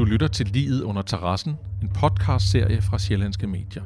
[0.00, 3.82] Du lytter til Livet under terrassen, en podcast-serie fra Sjællandske Medier.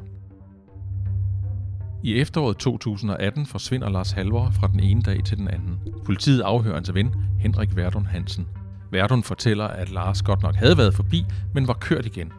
[2.03, 5.79] I efteråret 2018 forsvinder Lars Halvor fra den ene dag til den anden.
[6.05, 8.47] Politiet afhører hans ven, Henrik Verdun Hansen.
[8.91, 12.31] Verdun fortæller, at Lars godt nok havde været forbi, men var kørt igen.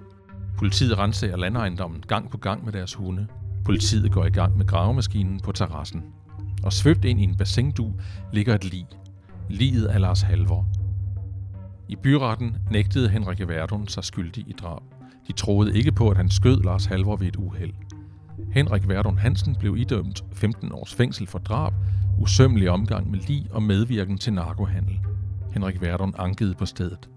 [0.58, 3.26] Politiet renser landejendommen gang på gang med deres hunde.
[3.64, 6.04] Politiet går i gang med gravemaskinen på terrassen.
[6.62, 7.92] Og svøbt ind i en bassindu
[8.32, 8.86] ligger et lig.
[9.48, 10.66] Liget af Lars Halvor.
[11.88, 14.82] I byretten nægtede Henrik Verdun sig skyldig i drab.
[15.26, 17.72] De troede ikke på, at han skød Lars Halvor ved et uheld.
[18.52, 21.72] Henrik Verdun Hansen blev idømt 15 års fængsel for drab,
[22.18, 24.98] usømmelig omgang med lig og medvirken til narkohandel.
[25.52, 27.08] Henrik Verdun ankede på stedet.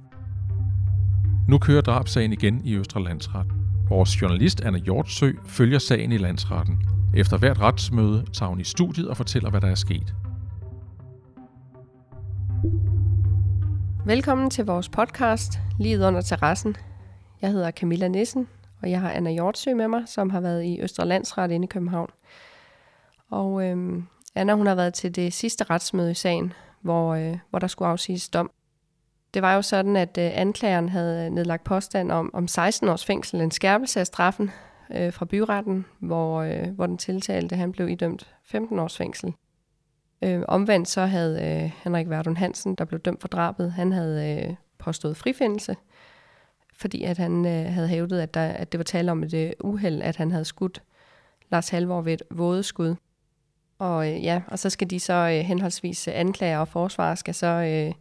[1.48, 3.48] Nu kører drabsagen igen i Østre Landsret.
[3.90, 6.82] Vores journalist Anna Hjortsø følger sagen i landsretten.
[7.14, 10.16] Efter hvert retsmøde tager hun i studiet og fortæller, hvad der er sket.
[14.06, 16.76] Velkommen til vores podcast, Livet under terrassen.
[17.42, 18.48] Jeg hedder Camilla Nissen,
[18.82, 21.68] og jeg har Anna Hjortsø med mig, som har været i Østre Landsret inde i
[21.68, 22.10] København.
[23.30, 27.60] Og øhm, Anna hun har været til det sidste retsmøde i sagen, hvor, øh, hvor
[27.60, 28.52] der skulle afsiges dom.
[29.34, 33.42] Det var jo sådan, at øh, anklageren havde nedlagt påstand om, om 16 års fængsel,
[33.42, 34.52] en skærpelse af straffen
[34.96, 39.34] øh, fra byretten, hvor, øh, hvor den tiltalte han blev idømt 15 års fængsel.
[40.22, 44.46] Øh, omvendt så havde øh, Henrik Verdun Hansen, der blev dømt for drabet, han havde
[44.48, 45.76] øh, påstået frifindelse,
[46.74, 49.52] fordi at han øh, havde hævdet, at, der, at det var tale om et øh,
[49.64, 50.82] uheld, at han havde skudt
[51.52, 52.96] Lars Halvor ved et vådeskud.
[53.80, 57.34] Og øh, ja, og så skal de så øh, henholdsvis øh, anklager og forsvar skal
[57.34, 57.94] så øh,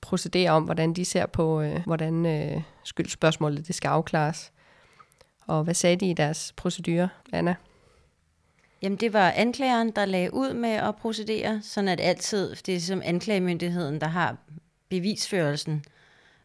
[0.00, 4.52] procedere om, hvordan de ser på, øh, hvordan øh, skyldspørgsmålet det skal afklares.
[5.46, 7.54] Og hvad sagde de i deres procedure, Anna?
[8.84, 12.80] Jamen det var anklageren, der lagde ud med at procedere, sådan at altid, det er
[12.80, 14.36] som anklagemyndigheden, der har
[14.88, 15.84] bevisførelsen.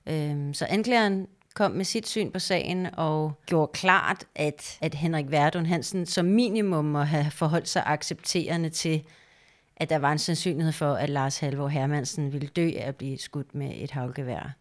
[0.05, 5.31] Øhm, så anklageren kom med sit syn på sagen og gjorde klart, at, at Henrik
[5.31, 9.03] Verdun Hansen som minimum må have forholdt sig accepterende til,
[9.77, 13.17] at der var en sandsynlighed for, at Lars Halvor Hermansen ville dø af at blive
[13.17, 14.56] skudt med et havlgevær.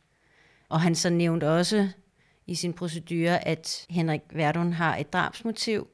[0.68, 1.88] Og han så nævnte også
[2.46, 5.88] i sin procedure, at Henrik Verdun har et drabsmotiv,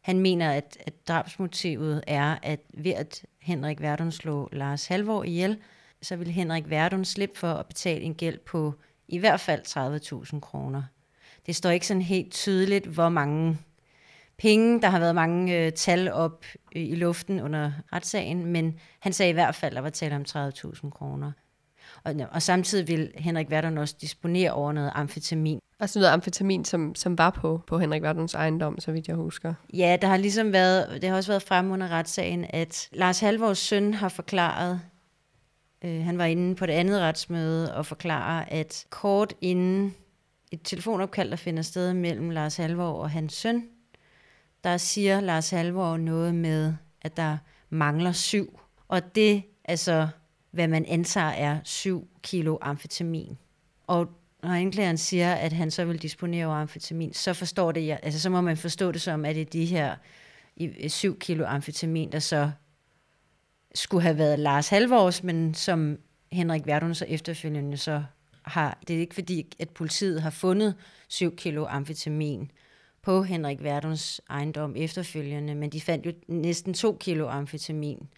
[0.00, 5.58] han mener, at, at drabsmotivet er, at ved at Henrik Verdun slog Lars Halvor ihjel,
[6.02, 8.74] så vil Henrik Verdun slippe for at betale en gæld på
[9.08, 9.62] i hvert fald
[10.32, 10.82] 30.000 kroner.
[11.46, 13.58] Det står ikke sådan helt tydeligt, hvor mange
[14.38, 16.44] penge, der har været mange øh, tal op
[16.76, 20.16] øh, i luften under retssagen, men han sagde i hvert fald, at der var tale
[20.16, 21.32] om 30.000 kroner.
[22.04, 25.60] Og, og samtidig vil Henrik Verdun også disponere over noget amfetamin.
[25.80, 29.54] Altså noget amfetamin, som, som var på, på Henrik Verduns ejendom, så vidt jeg husker.
[29.74, 33.58] Ja, der har ligesom været, det har også været frem under retssagen, at Lars Halvors
[33.58, 34.80] søn har forklaret,
[35.84, 39.94] øh, han var inde på det andet retsmøde og forklarer, at kort inden
[40.52, 43.64] et telefonopkald, der finder sted mellem Lars Halvor og hans søn,
[44.64, 47.38] der siger Lars Halvor noget med, at der
[47.70, 48.60] mangler syv.
[48.88, 50.08] Og det, altså
[50.50, 53.38] hvad man antager er 7 kilo amfetamin.
[53.86, 54.10] Og
[54.42, 58.30] når anklageren siger, at han så vil disponere over amfetamin, så forstår det, altså så
[58.30, 59.96] må man forstå det som, at det er de her
[60.88, 62.50] 7 kilo amfetamin, der så
[63.74, 65.98] skulle have været Lars Halvors, men som
[66.32, 68.04] Henrik Verdun så efterfølgende så
[68.42, 70.74] har, det er ikke fordi, at politiet har fundet
[71.08, 72.50] 7 kilo amfetamin
[73.02, 78.08] på Henrik Verduns ejendom efterfølgende, men de fandt jo næsten 2 kilo amfetamin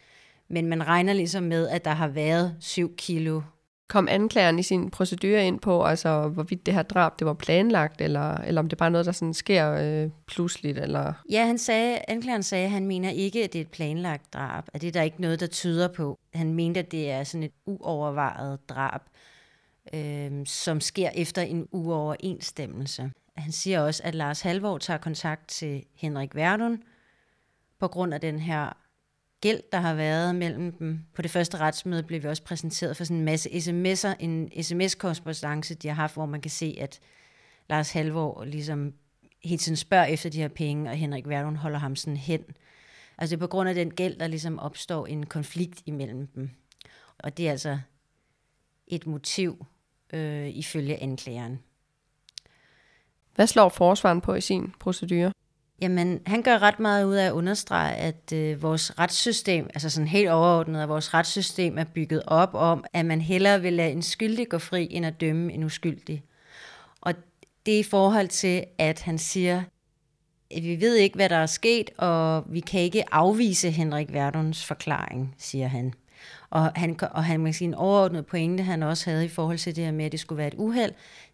[0.53, 3.41] men man regner ligesom med, at der har været 7 kilo.
[3.89, 8.01] Kom anklageren i sin procedure ind på, altså hvorvidt det her drab det var planlagt,
[8.01, 10.79] eller, eller om det bare er noget, der sådan sker øh, pludseligt?
[10.79, 11.13] Eller?
[11.31, 14.65] Ja, han sagde, anklageren sagde, at han mener ikke, at det er et planlagt drab.
[14.75, 16.19] At det er der ikke noget, der tyder på.
[16.35, 19.01] Han mente, at det er sådan et uovervejet drab,
[19.95, 23.11] øh, som sker efter en uoverensstemmelse.
[23.37, 26.83] Han siger også, at Lars Halvor tager kontakt til Henrik Verdun
[27.81, 28.82] på grund af den her
[29.43, 31.01] gæld, der har været mellem dem.
[31.15, 35.75] På det første retsmøde blev vi også præsenteret for sådan en masse sms'er, en sms-korrespondence,
[35.75, 37.01] de har haft, hvor man kan se, at
[37.71, 38.93] Lars Halvor ligesom
[39.45, 42.45] hele tiden spørger efter de her penge, og Henrik Verdun holder ham sådan hen.
[43.19, 46.51] Altså det er på grund af den gæld, der ligesom opstår en konflikt imellem dem.
[47.19, 47.79] Og det er altså
[48.87, 49.67] et motiv
[50.13, 51.59] øh, ifølge anklageren.
[53.35, 55.33] Hvad slår forsvaren på i sin procedure?
[55.83, 60.09] Jamen, han gør ret meget ud af at understrege, at øh, vores retssystem, altså sådan
[60.09, 64.03] helt overordnet, at vores retssystem er bygget op om, at man hellere vil lade en
[64.03, 66.23] skyldig gå fri, end at dømme en uskyldig.
[67.01, 67.15] Og
[67.67, 69.63] det er i forhold til, at han siger,
[70.51, 74.65] at vi ved ikke, hvad der er sket, og vi kan ikke afvise Henrik Verduns
[74.65, 75.95] forklaring, siger han.
[76.51, 79.85] Og han, og han med sin overordnede pointe, han også havde i forhold til det
[79.85, 80.93] her med, at det skulle være et uheld,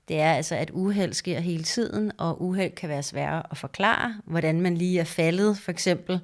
[0.09, 4.15] det er altså, at uheld sker hele tiden, og uheld kan være svære at forklare,
[4.25, 6.21] hvordan man lige er faldet, for eksempel.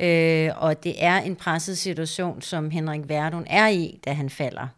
[0.00, 4.68] Øh, og det er en presset situation, som Henrik Verdun er i, da han falder.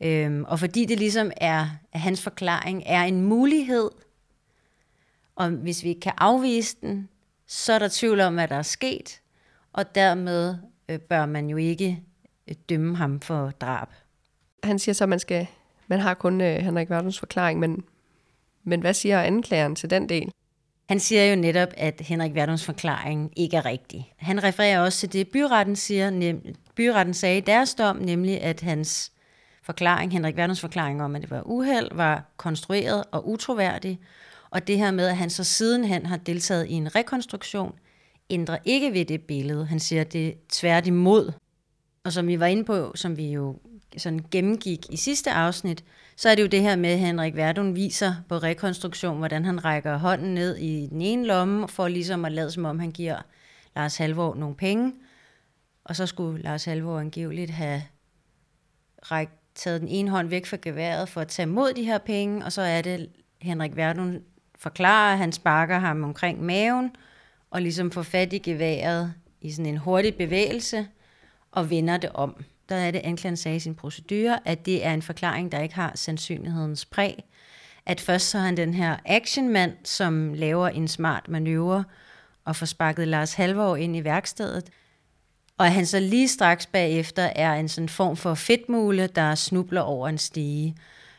[0.00, 3.90] Øh, og fordi det ligesom er, at hans forklaring er en mulighed,
[5.36, 7.08] og hvis vi kan afvise den,
[7.46, 9.20] så er der tvivl om, hvad der er sket,
[9.72, 10.56] og dermed
[10.88, 12.02] øh, bør man jo ikke
[12.68, 13.88] dømme ham for drab.
[14.64, 15.46] Han siger så, at man, skal,
[15.86, 17.84] man har kun øh, Henrik Verduns forklaring, men,
[18.64, 20.32] men hvad siger anklageren til den del?
[20.88, 24.12] Han siger jo netop, at Henrik Verduns forklaring ikke er rigtig.
[24.16, 28.60] Han refererer også til det, byretten, siger, nem, byretten sagde i deres dom, nemlig at
[28.60, 29.12] hans
[29.62, 34.00] forklaring, Henrik Verduns forklaring om, at det var uheld, var konstrueret og utroværdig,
[34.50, 37.74] og det her med, at han så sidenhen har deltaget i en rekonstruktion,
[38.30, 39.66] ændrer ikke ved det billede.
[39.66, 41.32] Han siger, at det tværtimod.
[42.04, 43.58] Og som vi var inde på, som vi jo
[43.96, 45.84] sådan gennemgik i sidste afsnit,
[46.16, 49.64] så er det jo det her med, at Henrik Verdun viser på rekonstruktion, hvordan han
[49.64, 53.22] rækker hånden ned i den ene lomme, for ligesom at lade som om, han giver
[53.76, 54.92] Lars Halvor nogle penge.
[55.84, 57.82] Og så skulle Lars Halvor angiveligt have
[59.02, 62.44] rækket, taget den ene hånd væk fra geværet for at tage mod de her penge,
[62.44, 63.08] og så er det,
[63.40, 64.22] Henrik Verdun
[64.58, 66.90] forklarer, at han sparker ham omkring maven,
[67.50, 70.86] og ligesom får fat i geværet i sådan en hurtig bevægelse,
[71.52, 72.44] og vender det om.
[72.68, 75.74] Der er det, anklageren sagde i sin procedure, at det er en forklaring, der ikke
[75.74, 77.24] har sandsynlighedens præg.
[77.86, 81.84] At først så har han den her actionmand, som laver en smart manøvre,
[82.44, 84.70] og får sparket Lars Halvor ind i værkstedet,
[85.58, 89.80] og at han så lige straks bagefter er en sådan form for fedtmule, der snubler
[89.80, 90.76] over en stige.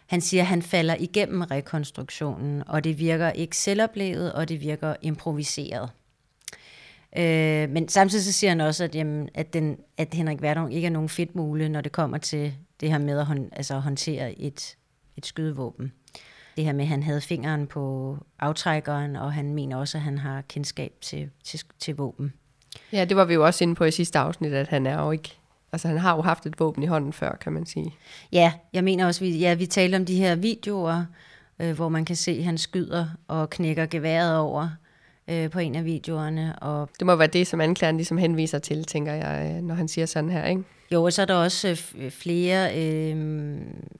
[0.07, 4.95] Han siger, at han falder igennem rekonstruktionen, og det virker ikke selvoplevet, og det virker
[5.01, 5.89] improviseret.
[7.17, 10.85] Øh, men samtidig så siger han også, at, jamen, at, den, at Henrik Verdun ikke
[10.85, 14.75] er nogen fedtmule, når det kommer til det her med at, hånd, altså håndtere et,
[15.17, 15.91] et skydevåben.
[16.55, 20.17] Det her med, at han havde fingeren på aftrækkeren, og han mener også, at han
[20.17, 22.33] har kendskab til, til, til våben.
[22.91, 25.11] Ja, det var vi jo også inde på i sidste afsnit, at han er jo
[25.11, 25.37] ikke
[25.73, 27.95] Altså han har jo haft et våben i hånden før, kan man sige.
[28.31, 31.05] Ja, jeg mener også, vi, ja, vi talte om de her videoer,
[31.59, 34.69] øh, hvor man kan se, at han skyder og knækker geværet over
[35.27, 36.59] øh, på en af videoerne.
[36.59, 39.87] Og det må være det, som anklageren ligesom henviser til, tænker jeg, øh, når han
[39.87, 40.63] siger sådan her, ikke?
[40.91, 43.57] Jo, og så er der også øh, flere, øh,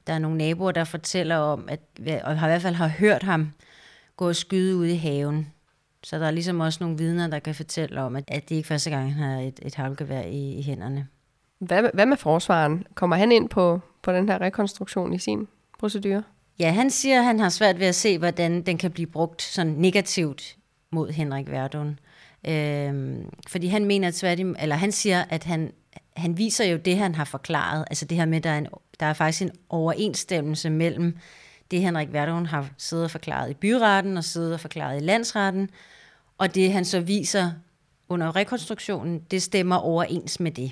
[0.08, 1.80] der er nogle naboer, der fortæller om, at,
[2.24, 3.52] og har i hvert fald har hørt ham
[4.18, 5.48] gå og skyde ude i haven.
[6.04, 8.68] Så der er ligesom også nogle vidner, der kan fortælle om, at, at det ikke
[8.68, 11.08] første gang, han har et, et havlgevær i, i hænderne.
[11.60, 12.84] Hvad, hvad med forsvaren?
[12.96, 15.48] Kommer han ind på, på den her rekonstruktion i sin
[15.80, 16.24] procedure?
[16.60, 19.42] Ja, han siger, at han har svært ved at se, hvordan den kan blive brugt
[19.42, 20.58] sådan negativt
[20.94, 22.00] mod Henrik Verdun.
[22.48, 25.72] Øhm, fordi han mener tværtim, eller han siger, at han,
[26.18, 27.86] han viser jo det, han har forklaret.
[27.90, 28.68] Altså det her med, at der er, en,
[29.00, 31.18] der er faktisk en overensstemmelse mellem
[31.72, 35.69] det, Henrik Verdun har siddet og forklaret i byretten og siddet og forklaret i landsretten,
[36.38, 37.51] og det, han så viser
[38.10, 40.72] under rekonstruktionen, det stemmer overens med det.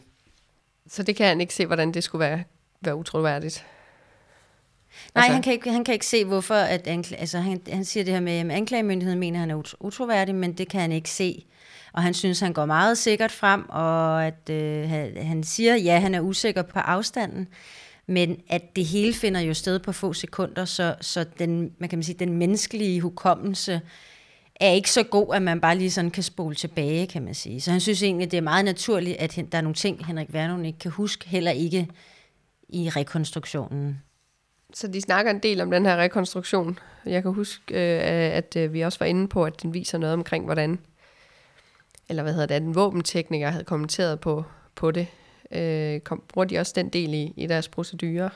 [0.88, 2.44] Så det kan han ikke se, hvordan det skulle være,
[2.82, 3.66] være utroværdigt?
[5.16, 5.34] Nej, altså.
[5.34, 8.14] han, kan ikke, han kan ikke se, hvorfor at ankl- altså, han, han siger det
[8.14, 11.46] her med, at anklagemyndigheden mener, at han er utroværdig, men det kan han ikke se.
[11.94, 16.16] Og han synes, han går meget sikkert frem, og at øh, han siger, ja, han
[16.16, 17.48] er usikker på afstanden,
[18.08, 22.04] men at det hele finder jo sted på få sekunder, så, så den, man kan
[22.04, 23.82] sige, den menneskelige hukommelse
[24.56, 27.62] er ikke så god, at man bare lige sådan kan spole tilbage, kan man sige.
[27.62, 30.66] Så han synes egentlig, det er meget naturligt, at der er nogle ting, Henrik Vernon
[30.66, 31.88] ikke kan huske, heller ikke
[32.70, 34.02] i rekonstruktionen.
[34.74, 36.80] Så de snakker en del om den her rekonstruktion.
[37.06, 40.14] Jeg kan huske, øh, at øh, vi også var inde på, at den viser noget
[40.14, 40.80] omkring, hvordan,
[42.10, 44.44] eller hvad hedder det, at en våbentekniker havde kommenteret på,
[44.76, 45.08] på det.
[45.52, 48.30] Øh, kom, bruger de også den del i, i deres procedurer?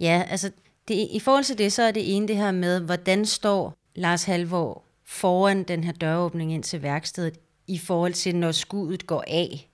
[0.00, 0.50] Ja, altså
[0.88, 4.24] det, i forhold til det, så er det ene det her med, hvordan står Lars
[4.24, 9.68] Halvor foran den her døråbning ind til værkstedet, i forhold til, når skuddet går af,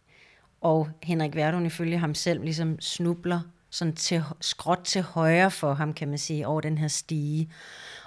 [0.60, 5.92] og Henrik Verdun ifølge ham selv ligesom snubler sådan til, skråt til højre for ham,
[5.92, 7.50] kan man sige, over den her stige.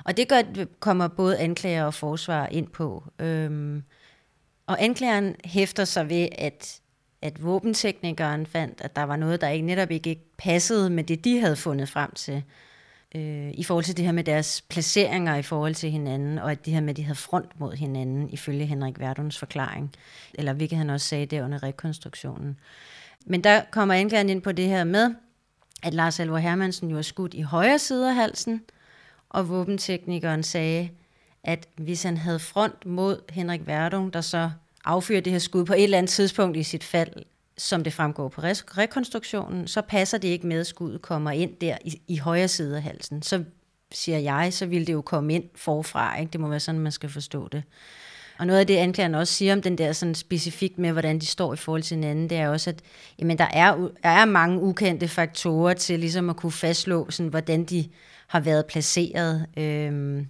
[0.05, 0.41] Og det gør,
[0.79, 3.03] kommer både anklager og forsvar ind på.
[3.20, 3.84] Øhm,
[4.67, 6.79] og anklageren hæfter sig ved, at,
[7.22, 11.39] at våbenteknikeren fandt, at der var noget, der ikke netop ikke passede med det, de
[11.39, 12.43] havde fundet frem til
[13.15, 16.65] øh, i forhold til det her med deres placeringer i forhold til hinanden, og at
[16.65, 19.91] det her med, at de havde front mod hinanden, ifølge Henrik Verduns forklaring,
[20.34, 22.60] eller hvilket han også sagde der under rekonstruktionen.
[23.25, 25.15] Men der kommer anklageren ind på det her med,
[25.83, 28.61] at Lars Alvor Hermansen jo er skudt i højre side af halsen,
[29.29, 30.89] og våbenteknikeren sagde,
[31.43, 34.51] at hvis han havde front mod Henrik Verdung, der så
[34.85, 37.13] affyrer det her skud på et eller andet tidspunkt i sit fald,
[37.57, 41.77] som det fremgår på rekonstruktionen, så passer det ikke med, at skuddet kommer ind der
[41.85, 43.21] i, i højre side af halsen.
[43.21, 43.43] Så
[43.91, 46.19] siger jeg, så ville det jo komme ind forfra.
[46.19, 46.31] Ikke?
[46.31, 47.63] Det må være sådan, man skal forstå det.
[48.43, 51.25] Og noget af det, anklageren også siger om den der sådan specifikt med, hvordan de
[51.25, 52.81] står i forhold til hinanden, det er også, at
[53.19, 57.63] jamen, der, er, der er mange ukendte faktorer til ligesom at kunne fastslå, sådan, hvordan
[57.63, 57.89] de
[58.27, 59.45] har været placeret.
[59.57, 60.27] Øhm,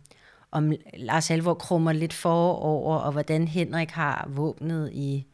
[0.52, 5.26] om Lars Halvor krummer lidt forover, og hvordan Henrik har våbnet i,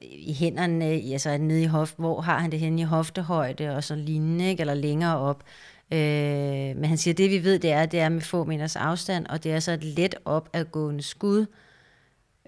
[0.00, 3.94] i hænderne, altså nede i hof, hvor har han det henne i hoftehøjde og så
[3.94, 4.60] lignende, ikke?
[4.60, 5.44] eller længere op.
[5.92, 8.76] Øh, men han siger, at det vi ved, det er, det er med få meters
[8.76, 11.46] afstand, og det er så et let op gående skud.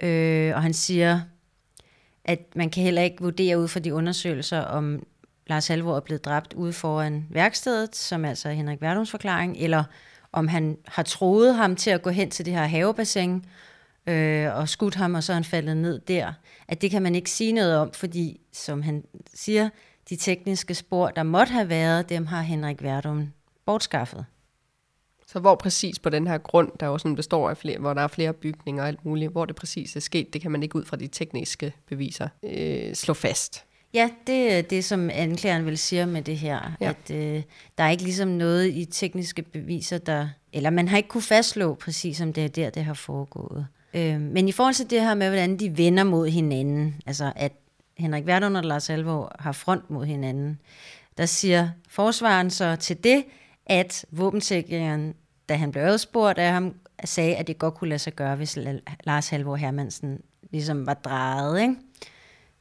[0.02, 1.20] Øh, og han siger,
[2.24, 5.02] at man kan heller ikke vurdere ud fra de undersøgelser, om
[5.46, 9.84] Lars Halvor er blevet dræbt ude foran værkstedet, som altså Henrik Verdums forklaring, eller
[10.32, 13.44] om han har troet ham til at gå hen til det her havebassin,
[14.06, 16.32] øh, og skudt ham, og så er han faldet ned der.
[16.68, 19.68] At det kan man ikke sige noget om, fordi, som han siger,
[20.08, 23.32] de tekniske spor, der måtte have været, dem har Henrik Verdum
[23.66, 24.26] bortskaffet.
[25.36, 28.02] Så hvor præcis på den her grund, der jo sådan består af flere, hvor der
[28.02, 30.76] er flere bygninger og alt muligt, hvor det præcis er sket, det kan man ikke
[30.76, 33.64] ud fra de tekniske beviser øh, slå fast.
[33.94, 36.72] Ja, det er det, som anklageren vil sige med det her.
[36.80, 36.88] Ja.
[36.88, 37.42] At øh,
[37.78, 40.28] der er ikke ligesom noget i tekniske beviser, der...
[40.52, 43.66] Eller man har ikke kunne fastslå præcis, om det er der, det har foregået.
[43.94, 47.52] Øh, men i forhold til det her med, hvordan de vender mod hinanden, altså at
[47.98, 50.58] Henrik Verdun og Lars Alvor har front mod hinanden,
[51.18, 53.24] der siger forsvaren så til det,
[53.66, 55.14] at våbensikringen,
[55.48, 56.74] da han blev adspurgt af ham,
[57.04, 58.58] sagde, at det godt kunne lade sig gøre, hvis
[59.04, 61.74] Lars Halvor Hermansen ligesom var drejet, ikke?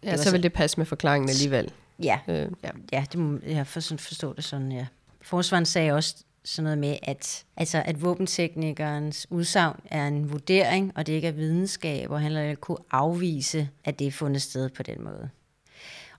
[0.03, 1.71] Ja, det så vil det passe med forklaringen alligevel.
[2.03, 2.69] Ja, øh, ja.
[2.91, 4.85] ja det må jeg forstå det sådan, ja.
[5.21, 6.15] Forsvaren sagde også
[6.45, 11.31] sådan noget med, at, altså, at våbenteknikernes udsagn er en vurdering, og det ikke er
[11.31, 15.29] videnskab, og han kunne afvise, at det er fundet sted på den måde.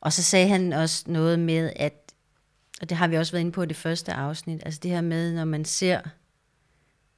[0.00, 1.92] Og så sagde han også noget med, at,
[2.80, 5.00] og det har vi også været inde på i det første afsnit, altså det her
[5.00, 6.00] med, når man ser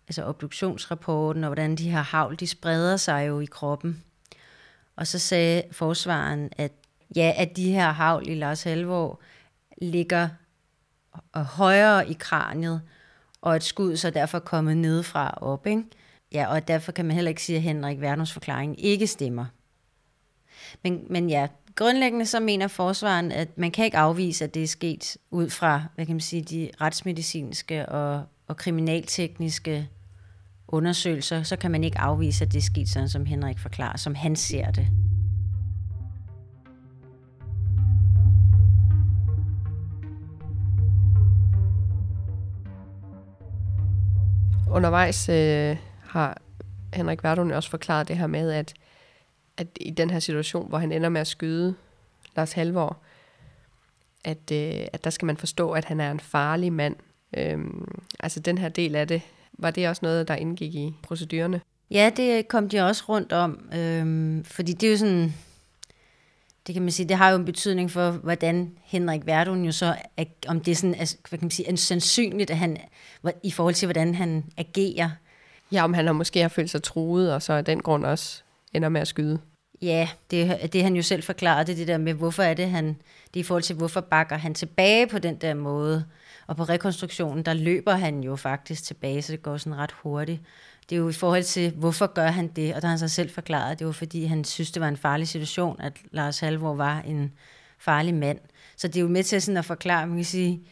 [0.08, 4.04] altså obduktionsrapporten, og hvordan de her havl, de spreder sig jo i kroppen.
[4.96, 6.72] Og så sagde forsvaren, at
[7.16, 9.20] ja, at de her havl i Lars Halvor
[9.82, 10.28] ligger
[11.34, 12.82] højere i kraniet,
[13.40, 15.66] og et skud så derfor kommet nedefra op.
[15.66, 15.84] Ikke?
[16.32, 19.46] Ja, og derfor kan man heller ikke sige, at Henrik Verdens forklaring ikke stemmer.
[20.82, 24.66] Men, men ja, grundlæggende så mener forsvaren, at man kan ikke afvise, at det er
[24.66, 29.88] sket ud fra, hvad kan man sige, de retsmedicinske og, og kriminaltekniske
[30.68, 34.14] undersøgelser, så kan man ikke afvise, at det er sket sådan, som Henrik forklarer, som
[34.14, 34.88] han ser det.
[44.70, 46.38] Undervejs øh, har
[46.94, 48.74] Henrik Verdun også forklaret det her med, at,
[49.56, 51.74] at i den her situation, hvor han ender med at skyde
[52.36, 52.96] Lars Halvor,
[54.24, 56.96] at, øh, at der skal man forstå, at han er en farlig mand.
[57.36, 59.22] Øhm, altså den her del af det,
[59.58, 61.60] var det også noget, der indgik i procedurerne?
[61.90, 65.34] Ja, det kom de også rundt om, øhm, fordi det er jo sådan,
[66.66, 69.94] det kan man sige, det har jo en betydning for, hvordan Henrik Verdun jo så,
[70.48, 72.76] om det er sådan, altså, hvad kan man sige, en sandsynligt, at han,
[73.42, 75.10] i forhold til, hvordan han agerer.
[75.72, 78.42] Ja, om han har måske har følt sig truet, og så af den grund også
[78.74, 79.38] ender med at skyde.
[79.82, 82.86] Ja, det, det han jo selv forklaret, det, det der med, hvorfor er det, han,
[83.34, 86.04] det er i forhold til, hvorfor bakker han tilbage på den der måde.
[86.48, 90.42] Og på rekonstruktionen, der løber han jo faktisk tilbage, så det går sådan ret hurtigt.
[90.90, 92.74] Det er jo i forhold til, hvorfor gør han det?
[92.74, 94.96] Og der har han sig selv forklaret, det var fordi, han synes, det var en
[94.96, 97.32] farlig situation, at Lars Halvor var en
[97.78, 98.38] farlig mand.
[98.76, 100.62] Så det er jo med til sådan at forklare, man kan sige,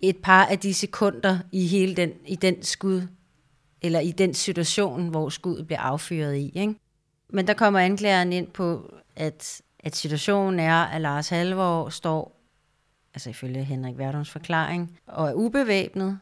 [0.00, 3.02] et par af de sekunder i hele den, i den skud,
[3.82, 6.52] eller i den situation, hvor skuddet bliver affyret i.
[6.54, 6.74] Ikke?
[7.30, 12.43] Men der kommer anklageren ind på, at, at situationen er, at Lars Halvor står,
[13.14, 16.18] altså ifølge Henrik Verdums forklaring, og er ubevæbnet.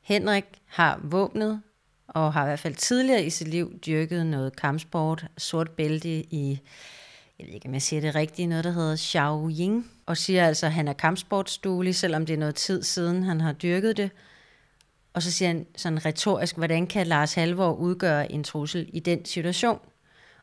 [0.00, 1.62] Henrik har våbnet,
[2.08, 6.60] og har i hvert fald tidligere i sit liv dyrket noget kampsport, sort bælte i,
[7.38, 10.66] jeg ved ikke, om jeg siger det rigtigt, noget, der hedder Xiaoying, og siger altså,
[10.66, 14.10] at han er kampsportsduelig, selvom det er noget tid siden, han har dyrket det.
[15.12, 19.24] Og så siger han sådan retorisk, hvordan kan Lars Halvor udgøre en trussel i den
[19.24, 19.78] situation?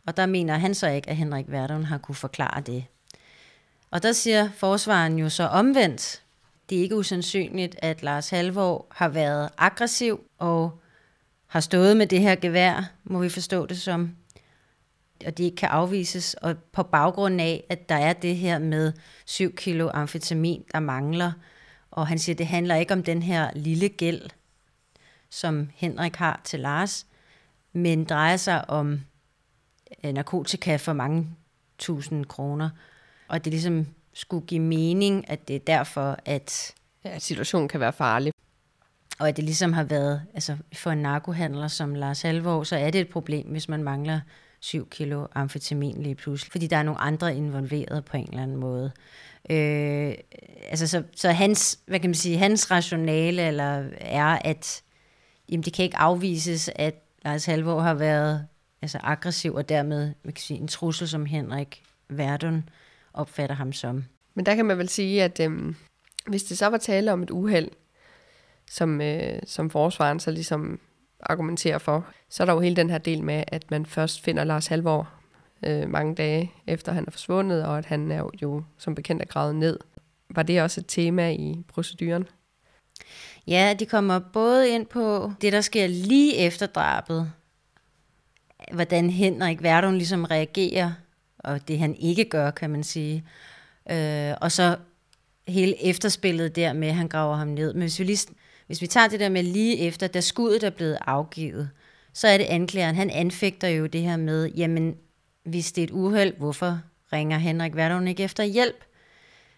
[0.05, 2.85] Og der mener han så ikke, at Henrik Verdun har kunne forklare det.
[3.91, 6.23] Og der siger forsvaren jo så omvendt,
[6.69, 10.79] det er ikke usandsynligt, at Lars Halvor har været aggressiv og
[11.47, 14.15] har stået med det her gevær, må vi forstå det som,
[15.25, 18.93] og det ikke kan afvises, og på baggrund af, at der er det her med
[19.25, 21.31] 7 kilo amfetamin, der mangler,
[21.91, 24.29] og han siger, det handler ikke om den her lille gæld,
[25.29, 27.07] som Henrik har til Lars,
[27.73, 29.01] men drejer sig om
[30.03, 31.29] øh, narkotika for mange
[31.77, 32.69] tusind kroner,
[33.31, 36.73] og det ligesom skulle give mening, at det er derfor, at...
[37.05, 38.33] Ja, at situationen kan være farlig.
[39.19, 42.91] og at det ligesom har været, altså for en narkohandler som Lars Halvor, så er
[42.91, 44.19] det et problem, hvis man mangler
[44.59, 48.57] 7 kilo amfetamin lige pludselig, fordi der er nogle andre involveret på en eller anden
[48.57, 48.91] måde.
[49.49, 50.13] Øh,
[50.69, 54.81] altså så, så hans, hvad kan man sige, hans rationale eller er, at
[55.49, 56.95] jamen, det kan ikke afvises, at
[57.25, 58.47] Lars Halvor har været
[58.81, 62.63] altså aggressiv, og dermed man kan sige, en trussel, som Henrik Verdun
[63.13, 64.05] opfatter ham som.
[64.33, 65.75] Men der kan man vel sige, at øhm,
[66.27, 67.69] hvis det så var tale om et uheld,
[68.69, 70.79] som, øh, som forsvaren så ligesom
[71.19, 74.43] argumenterer for, så er der jo hele den her del med, at man først finder
[74.43, 75.09] Lars Halvor
[75.65, 79.25] øh, mange dage efter han er forsvundet, og at han er jo som bekendt er
[79.25, 79.79] gravet ned.
[80.29, 82.27] Var det også et tema i proceduren?
[83.47, 87.31] Ja, de kommer både ind på det, der sker lige efter drabet,
[88.71, 90.91] hvordan Henrik Verdun ligesom reagerer,
[91.43, 93.23] og det han ikke gør, kan man sige.
[93.91, 94.77] Øh, og så
[95.47, 97.73] hele efterspillet der med, at han graver ham ned.
[97.73, 98.27] Men hvis vi, lige,
[98.67, 101.69] hvis vi tager det der med lige efter, da skuddet er blevet afgivet,
[102.13, 104.95] så er det anklageren, han anfægter jo det her med, jamen,
[105.43, 106.79] hvis det er et uheld, hvorfor
[107.13, 108.83] ringer Henrik Verdun ikke efter hjælp?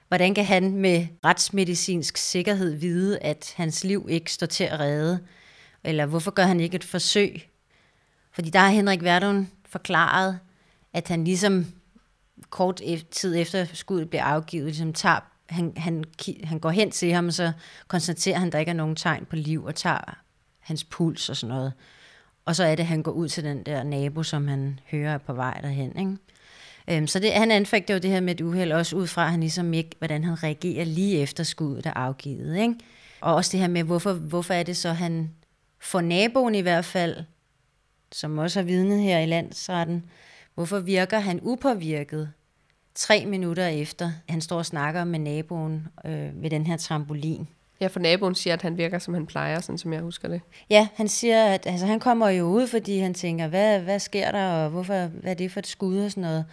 [0.07, 5.19] Hvordan kan han med retsmedicinsk sikkerhed vide, at hans liv ikke står til at redde?
[5.83, 7.49] Eller hvorfor gør han ikke et forsøg?
[8.31, 10.39] Fordi der har Henrik Verdun forklaret,
[10.93, 11.65] at han ligesom
[12.49, 15.19] kort e- tid efter skuddet bliver afgivet, ligesom tager,
[15.49, 16.03] han, han,
[16.43, 17.51] han går hen til ham, og så
[17.87, 20.17] konstaterer han, at der ikke er nogen tegn på liv, og tager
[20.59, 21.73] hans puls og sådan noget.
[22.45, 25.17] Og så er det, at han går ud til den der nabo, som han hører
[25.17, 25.97] på vej derhen.
[25.99, 26.17] Ikke?
[26.87, 29.31] Øhm, så det, han anfægter jo det her med et uheld, også ud fra, at
[29.31, 32.57] han ligesom ikke, hvordan han reagerer lige efter skuddet er afgivet.
[32.57, 32.75] Ikke?
[33.21, 35.31] Og også det her med, hvorfor, hvorfor er det så, han
[35.79, 37.23] får naboen i hvert fald,
[38.11, 40.03] som også har vidnet her i landsretten,
[40.55, 42.31] hvorfor virker han upåvirket
[42.95, 47.47] tre minutter efter, han står og snakker med naboen øh, ved den her trampolin.
[47.81, 50.41] Ja, for naboen siger, at han virker, som han plejer, sådan som jeg husker det.
[50.69, 54.31] Ja, han siger, at altså, han kommer jo ud, fordi han tænker, hvad, hvad sker
[54.31, 56.45] der, og hvorfor, hvad er det for et skud og sådan noget.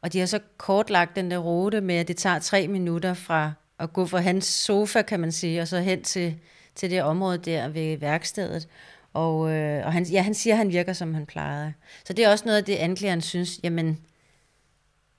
[0.00, 3.52] Og de har så kortlagt den der rute med, at det tager tre minutter fra
[3.78, 6.38] at gå fra hans sofa, kan man sige, og så hen til,
[6.74, 8.68] til det område der ved værkstedet.
[9.12, 11.72] Og, øh, og han, ja, han siger, at han virker, som han plejede.
[12.04, 13.98] Så det er også noget af det, anklageren synes, jamen,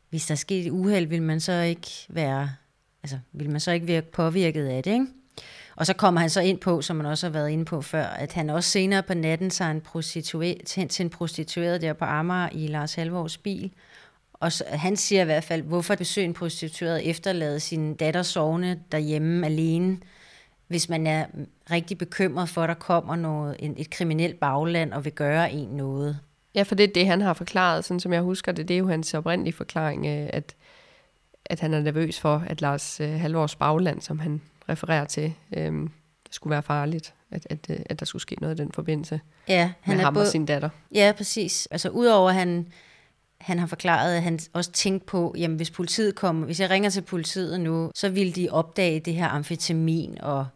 [0.10, 2.50] hvis der sker et uheld, vil man så ikke være,
[3.04, 5.08] altså, vil man så ikke virke påvirket af det, ikke?
[5.76, 8.06] Og så kommer han så ind på, som man også har været inde på før,
[8.06, 12.06] at han også senere på natten tager en prostitueret, hen til en prostitueret der på
[12.06, 13.72] Amager i Lars Halvors bil.
[14.34, 18.80] Og så, han siger i hvert fald, hvorfor besøge en prostitueret efterlade sin datter sovende
[18.92, 19.98] derhjemme alene,
[20.68, 21.26] hvis man er
[21.72, 25.68] rigtig bekymret for, at der kommer noget, en, et kriminelt bagland og vil gøre en
[25.68, 26.20] noget.
[26.56, 28.68] Ja, for det er det, han har forklaret, sådan som jeg husker det.
[28.68, 30.56] Det er jo hans oprindelige forklaring, øh, at,
[31.46, 35.92] at han er nervøs for, at Lars øh, Halvors bagland, som han refererer til, øhm,
[36.32, 39.72] skulle være farligt, at, at, øh, at der skulle ske noget i den forbindelse ja,
[39.82, 40.70] han med er ham både, og sin datter.
[40.94, 41.68] Ja, præcis.
[41.72, 42.68] Altså udover at han,
[43.44, 46.90] han har forklaret, at han også tænkte på, jamen hvis politiet kommer, hvis jeg ringer
[46.90, 50.48] til politiet nu, så vil de opdage det her amfetamin og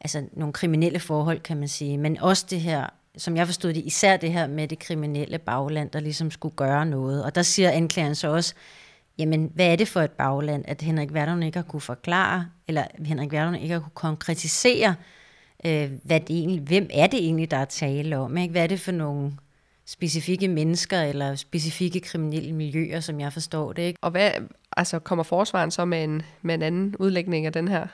[0.00, 1.98] altså nogle kriminelle forhold, kan man sige.
[1.98, 5.90] Men også det her, som jeg forstod det, især det her med det kriminelle bagland,
[5.90, 7.24] der ligesom skulle gøre noget.
[7.24, 8.54] Og der siger anklageren så også,
[9.18, 12.84] jamen hvad er det for et bagland, at Henrik Verdun ikke har kunne forklare, eller
[13.04, 14.94] Henrik Verdun ikke har kunne konkretisere,
[15.66, 18.36] øh, hvad det egentlig, hvem er det egentlig, der er tale om?
[18.36, 18.52] Ikke?
[18.52, 19.32] Hvad er det for nogle
[19.88, 23.82] specifikke mennesker eller specifikke kriminelle miljøer, som jeg forstår det.
[23.82, 23.98] Ikke?
[24.02, 24.30] Og hvad,
[24.76, 27.86] altså kommer forsvaren så med en, med en anden udlægning af den her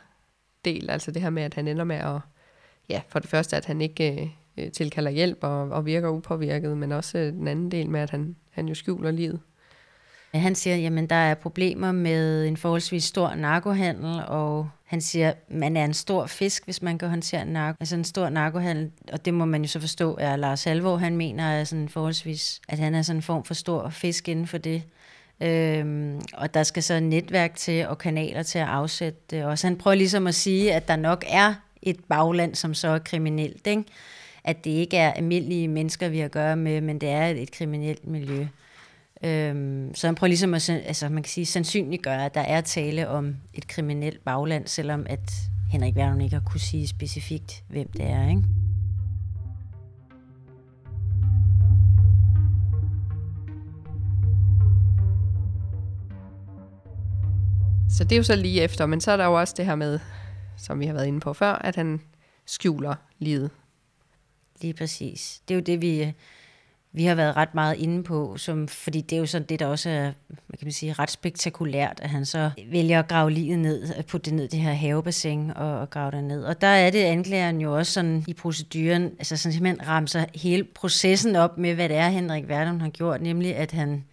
[0.65, 2.21] del, altså det her med, at han ender med at,
[2.89, 6.93] ja, for det første, at han ikke øh, tilkalder hjælp og, og virker upåvirket, men
[6.93, 9.41] også øh, den anden del med, at han, han jo skjuler livet.
[10.33, 15.77] Han siger, jamen der er problemer med en forholdsvis stor narkohandel, og han siger, man
[15.77, 17.77] er en stor fisk, hvis man kan håndtere en narko.
[17.81, 21.17] Altså en stor narkohandel, og det må man jo så forstå, er Lars Halvor, han
[21.17, 24.59] mener er sådan forholdsvis, at han er sådan en form for stor fisk inden for
[24.59, 24.83] det.
[25.41, 29.67] Øhm, og der skal så netværk til og kanaler til at afsætte det også.
[29.67, 33.67] Han prøver ligesom at sige, at der nok er et bagland, som så er kriminelt.
[33.67, 33.85] Ikke?
[34.45, 37.51] At det ikke er almindelige mennesker, vi har at gøre med, men det er et
[37.51, 38.47] kriminelt miljø.
[39.23, 43.09] Øhm, så han prøver ligesom at altså, man kan sige, sandsynliggøre, at der er tale
[43.09, 45.33] om et kriminelt bagland, selvom at
[45.71, 48.29] Henrik Werner ikke har kunne sige specifikt, hvem det er.
[48.29, 48.43] Ikke?
[57.91, 59.75] Så det er jo så lige efter, men så er der jo også det her
[59.75, 59.99] med,
[60.57, 62.01] som vi har været inde på før, at han
[62.47, 63.51] skjuler livet.
[64.61, 65.43] Lige præcis.
[65.49, 66.13] Det er jo det, vi
[66.97, 69.67] vi har været ret meget inde på, som, fordi det er jo sådan det, der
[69.67, 73.59] også er hvad kan man sige, ret spektakulært, at han så vælger at grave livet
[73.59, 76.45] ned, at putte det ned det her havebassin og, og grave det ned.
[76.45, 80.65] Og der er det anklageren jo også sådan i proceduren, altså sådan simpelthen ramser hele
[80.65, 84.05] processen op med, hvad det er, Henrik Verdum har gjort, nemlig at han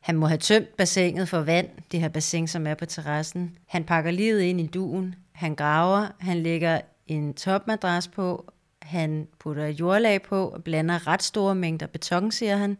[0.00, 3.56] han må have tømt bassinet for vand, det her bassin, som er på terrassen.
[3.66, 8.52] Han pakker livet ind i duen, han graver, han lægger en topmadras på,
[8.84, 12.78] han putter jordlag på og blander ret store mængder beton, siger han.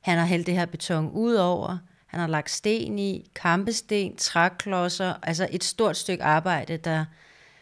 [0.00, 1.78] Han har hældt det her beton ud over.
[2.06, 7.04] Han har lagt sten i, kampesten, træklodser, altså et stort stykke arbejde, der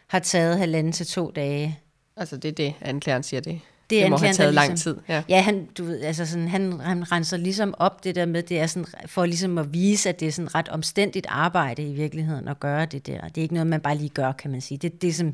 [0.07, 1.79] har taget halvanden til to dage.
[2.17, 3.61] Altså det er det, anklageren siger det.
[3.89, 4.97] Det, det må have taget ligesom, lang tid.
[5.09, 8.43] Ja, ja han, du ved, altså sådan, han, han renser ligesom op det der med,
[8.43, 11.93] det er sådan, for ligesom at vise, at det er sådan ret omstændigt arbejde i
[11.93, 13.21] virkeligheden at gøre det der.
[13.21, 14.77] Det er ikke noget, man bare lige gør, kan man sige.
[14.77, 15.33] Det, det er som,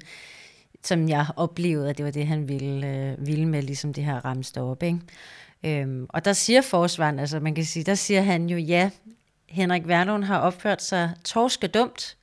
[0.84, 4.26] som jeg oplevede, at det var det, han ville, øh, ville med ligesom det her
[4.26, 4.84] ramste op.
[4.84, 5.00] Ikke?
[5.64, 8.90] Øhm, og der siger forsvaren, altså man kan sige, der siger han jo, ja,
[9.50, 12.18] Henrik Verlund har opført sig torske dumt,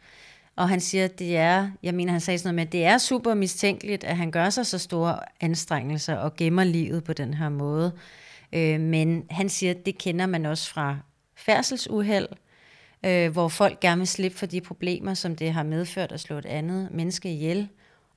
[0.56, 2.84] og han siger, at det er, jeg mener, han sagde sådan noget med, at det
[2.84, 7.34] er super mistænkeligt, at han gør sig så store anstrengelser og gemmer livet på den
[7.34, 7.92] her måde.
[8.52, 10.98] Øh, men han siger, at det kender man også fra
[11.36, 12.28] færdselsuheld,
[13.04, 16.38] øh, hvor folk gerne vil slippe for de problemer, som det har medført at slå
[16.38, 17.68] et andet menneske ihjel.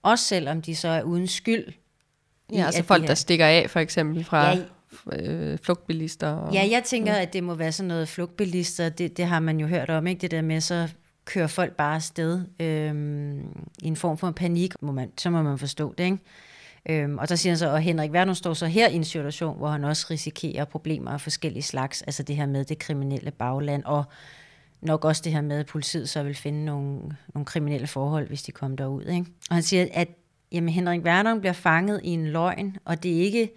[0.04, 1.74] Også selvom de så er uden skyld.
[2.54, 4.58] Ja, altså folk, der stikker af for eksempel fra ja,
[5.12, 6.28] øh, flugtbilister.
[6.28, 7.22] Og, ja, jeg tænker, ja.
[7.22, 8.90] at det må være sådan noget flugtbilister.
[8.90, 10.22] Det, det har man jo hørt om, ikke?
[10.22, 10.88] Det der med, så
[11.26, 13.40] kører folk bare afsted øhm,
[13.82, 16.18] i en form for panik, må man, så må man forstå det, ikke?
[16.90, 19.58] Øhm, og der siger han så, at Henrik Verdun står så her i en situation,
[19.58, 23.84] hvor han også risikerer problemer af forskellige slags, altså det her med det kriminelle bagland,
[23.84, 24.04] og
[24.82, 27.02] nok også det her med, at politiet så vil finde nogle,
[27.34, 29.04] nogle kriminelle forhold, hvis de kom derud.
[29.04, 29.26] Ikke?
[29.50, 30.08] Og han siger, at
[30.52, 33.52] jamen, Henrik Werner bliver fanget i en løgn, og det er ikke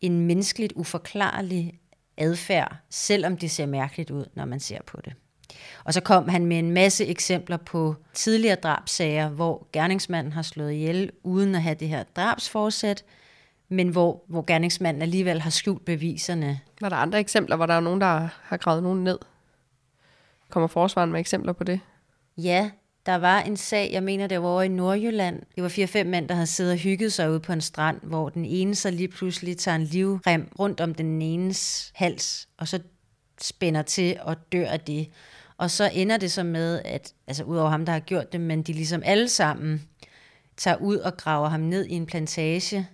[0.00, 1.80] en menneskeligt uforklarlig
[2.16, 5.12] adfærd, selvom det ser mærkeligt ud, når man ser på det.
[5.84, 10.72] Og så kom han med en masse eksempler på tidligere drabsager, hvor gerningsmanden har slået
[10.72, 13.04] ihjel uden at have det her drabsforsæt,
[13.68, 16.60] men hvor, hvor gerningsmanden alligevel har skjult beviserne.
[16.80, 19.18] Var der andre eksempler, hvor der er nogen, der har gravet nogen ned?
[20.54, 21.80] Kommer forsvaren med eksempler på det?
[22.36, 22.70] Ja,
[23.06, 25.42] der var en sag, jeg mener det var over i Nordjylland.
[25.54, 28.28] Det var fire-fem mænd, der havde siddet og hygget sig ude på en strand, hvor
[28.28, 32.80] den ene så lige pludselig tager en livrem rundt om den enes hals, og så
[33.40, 35.10] spænder til og dør af det.
[35.56, 38.62] Og så ender det så med, at, altså udover ham, der har gjort det, men
[38.62, 39.88] de ligesom alle sammen
[40.56, 42.88] tager ud og graver ham ned i en plantage,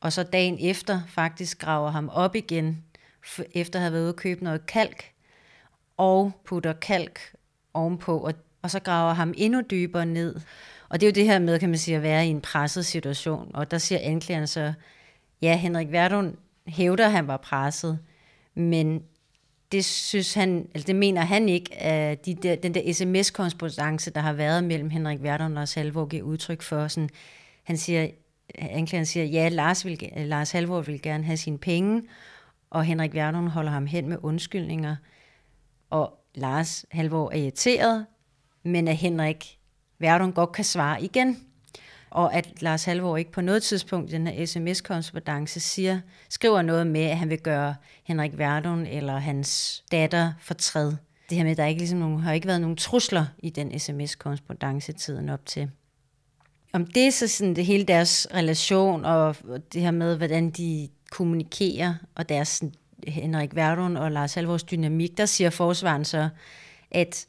[0.00, 2.84] og så dagen efter faktisk graver ham op igen,
[3.52, 5.04] efter at have været ude og købe noget kalk,
[6.00, 7.20] og putter kalk
[7.74, 10.40] ovenpå, og, og så graver ham endnu dybere ned.
[10.88, 12.86] Og det er jo det her med, kan man sige, at være i en presset
[12.86, 13.50] situation.
[13.54, 14.72] Og der siger anklageren så,
[15.42, 16.36] ja, Henrik Verdun
[16.66, 17.98] hævder, at han var presset,
[18.54, 19.02] men
[19.72, 24.10] det synes han, eller det mener han ikke, at de der, den der sms korrespondance
[24.10, 26.88] der har været mellem Henrik Verdun og Lars Halvor, giver udtryk for.
[26.88, 27.10] Sådan,
[27.64, 28.08] han siger,
[28.54, 32.02] anklageren siger, ja, Lars, vil, Lars Halvor vil gerne have sine penge,
[32.70, 34.96] og Henrik Verdun holder ham hen med undskyldninger.
[35.90, 38.06] Og Lars Halvor er irriteret,
[38.62, 39.58] men at Henrik
[39.98, 41.50] Verdun godt kan svare igen
[42.10, 46.86] og at Lars Halvor ikke på noget tidspunkt i den her sms-korrespondence siger, skriver noget
[46.86, 47.74] med, at han vil gøre
[48.04, 50.92] Henrik Verdun eller hans datter fortræd.
[51.30, 53.78] Det her med, at der ikke ligesom nogen, har ikke været nogen trusler i den
[53.78, 55.70] sms-korrespondence tiden op til.
[56.72, 59.36] Om det er så sådan det hele deres relation, og
[59.72, 62.62] det her med, hvordan de kommunikerer, og deres
[63.08, 66.28] Henrik Verdun og Lars Halvors dynamik, der siger forsvaren så,
[66.90, 67.26] at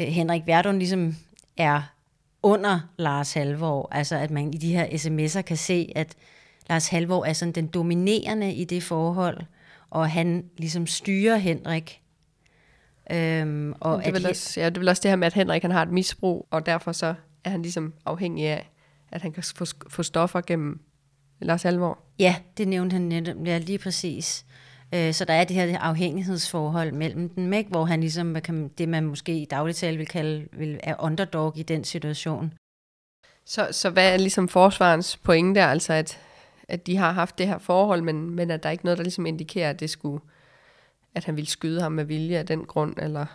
[0.00, 1.16] øh, Henrik Verdun ligesom
[1.56, 1.82] er
[2.42, 3.88] under Lars Halvor.
[3.92, 6.16] Altså at man i de her sms'er kan se, at
[6.68, 9.40] Lars Halvor er sådan den dominerende i det forhold,
[9.90, 12.02] og han ligesom styrer Henrik.
[13.10, 15.34] Øhm, og det, er at også, ja, det er vel også det her med, at
[15.34, 18.70] Henrik han har et misbrug, og derfor så er han ligesom afhængig af,
[19.12, 20.80] at han kan få, få stoffer gennem
[21.40, 21.98] Lars Halvor.
[22.18, 24.46] Ja, det nævnte han netop, ja, lige præcis.
[24.94, 27.70] Øh, så der er det her afhængighedsforhold mellem dem, ikke?
[27.70, 31.62] hvor han ligesom, kan, det man måske i dagligtale vil kalde, vil, er underdog i
[31.62, 32.52] den situation.
[33.46, 36.18] Så, så hvad er ligesom forsvarens pointe, altså at,
[36.68, 39.04] at de har haft det her forhold, men, men at der er ikke noget, der
[39.04, 40.20] ligesom indikerer, at det skulle,
[41.14, 43.26] at han ville skyde ham med vilje af den grund, eller?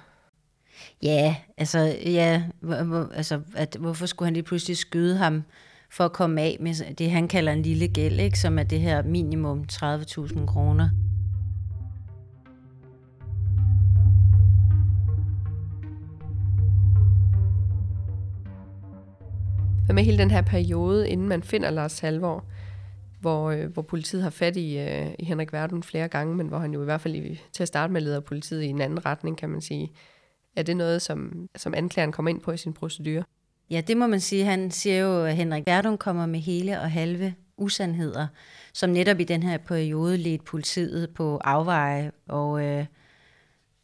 [1.03, 5.43] Ja, altså, ja, hvor, hvor, altså at, hvorfor skulle han lige pludselig skyde ham
[5.91, 8.39] for at komme af med det, han kalder en lille gæld, ikke?
[8.39, 10.89] som er det her minimum 30.000 kroner.
[19.93, 22.45] Hvad med hele den her periode, inden man finder Lars Halvor?
[23.19, 26.59] hvor, øh, hvor politiet har fat i, øh, i Henrik Verden flere gange, men hvor
[26.59, 29.05] han jo i hvert fald i, til at starte med leder politiet i en anden
[29.05, 29.91] retning, kan man sige.
[30.55, 33.23] Er det noget, som, som anklageren kommer ind på i sin procedure?
[33.69, 34.45] Ja, det må man sige.
[34.45, 38.27] Han siger jo, at Henrik Verdun kommer med hele og halve usandheder,
[38.73, 42.85] som netop i den her periode ledte politiet på afveje, og, øh,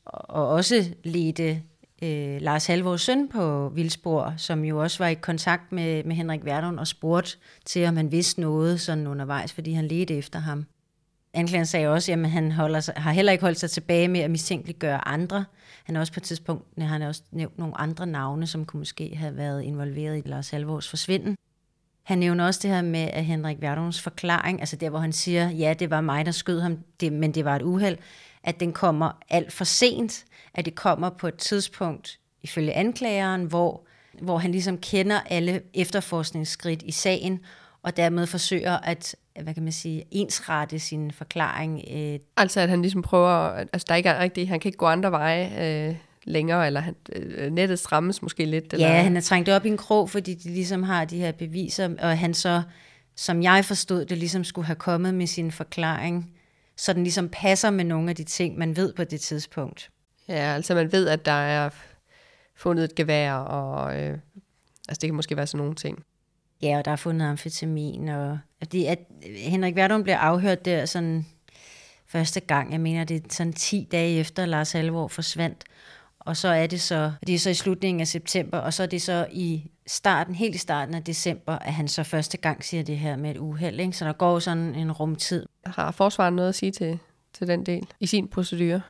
[0.06, 1.62] og også ledte
[2.02, 6.46] øh, Lars Halvors søn på Vildsborg, som jo også var i kontakt med, med Henrik
[6.46, 10.66] Verdun og spurgte til, om han vidste noget sådan undervejs, fordi han ledte efter ham.
[11.34, 14.32] Anklageren sagde også, at han holder sig, har heller ikke holdt sig tilbage med at
[14.32, 15.46] mistænkeliggøre andre.
[15.84, 18.80] Han har også på et tidspunkt han har også nævnt nogle andre navne, som kunne
[18.80, 21.36] måske have været involveret i Lars Halvors forsvinden.
[22.04, 25.50] Han nævner også det her med, at Henrik Verduns forklaring, altså der, hvor han siger,
[25.50, 27.98] ja, det var mig, der skød ham, det, men det var et uheld,
[28.44, 33.88] at den kommer alt for sent, at det kommer på et tidspunkt, ifølge anklageren, hvor,
[34.22, 37.40] hvor han ligesom kender alle efterforskningsskridt i sagen,
[37.84, 41.84] og dermed forsøger at, hvad kan man sige, ensrette sin forklaring.
[41.92, 42.20] Øh.
[42.38, 45.12] Altså at han ligesom prøver, altså der ikke er rigtigt, han kan ikke gå andre
[45.12, 48.74] veje øh, længere, eller han, øh, nettet strammes måske lidt.
[48.74, 48.88] Eller?
[48.88, 51.90] Ja, han er trængt op i en krog, fordi de ligesom har de her beviser,
[52.00, 52.62] og han så,
[53.16, 56.32] som jeg forstod det, ligesom skulle have kommet med sin forklaring,
[56.80, 59.90] så den ligesom passer med nogle af de ting, man ved på det tidspunkt.
[60.28, 61.70] Ja, altså man ved, at der er
[62.56, 64.18] fundet et gevær, og øh,
[64.90, 66.04] altså det kan måske være sådan nogle ting.
[66.62, 69.00] Ja, og der er fundet amfetamin, og fordi at
[69.38, 71.26] Henrik Verdun blev afhørt der sådan
[72.08, 75.64] første gang, jeg mener det er sådan 10 dage efter Lars Alvor forsvandt,
[76.20, 78.88] og så er det så, det er så i slutningen af september, og så er
[78.88, 82.84] det så i starten, helt i starten af december, at han så første gang siger
[82.84, 83.98] det her med et uheld, ikke?
[83.98, 85.46] så der går sådan en rumtid.
[85.66, 87.00] Har forsvaret noget at sige til,
[87.34, 88.82] til den del i sin procedure?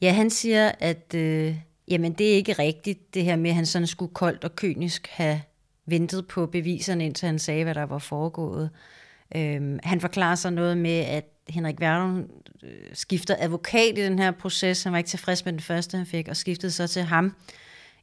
[0.00, 1.56] Ja, han siger, at øh,
[1.88, 5.06] jamen, det er ikke rigtigt, det her med, at han sådan skulle koldt og kynisk
[5.10, 5.40] have
[5.86, 8.70] ventet på beviserne, indtil han sagde, hvad der var foregået.
[9.36, 12.30] Øhm, han forklarer sig noget med, at Henrik Verdun
[12.62, 14.82] øh, skifter advokat i den her proces.
[14.82, 17.34] Han var ikke tilfreds med den første, han fik, og skiftede så til ham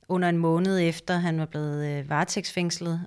[0.09, 3.01] under en måned efter, han var blevet øh, varetægtsfængslet.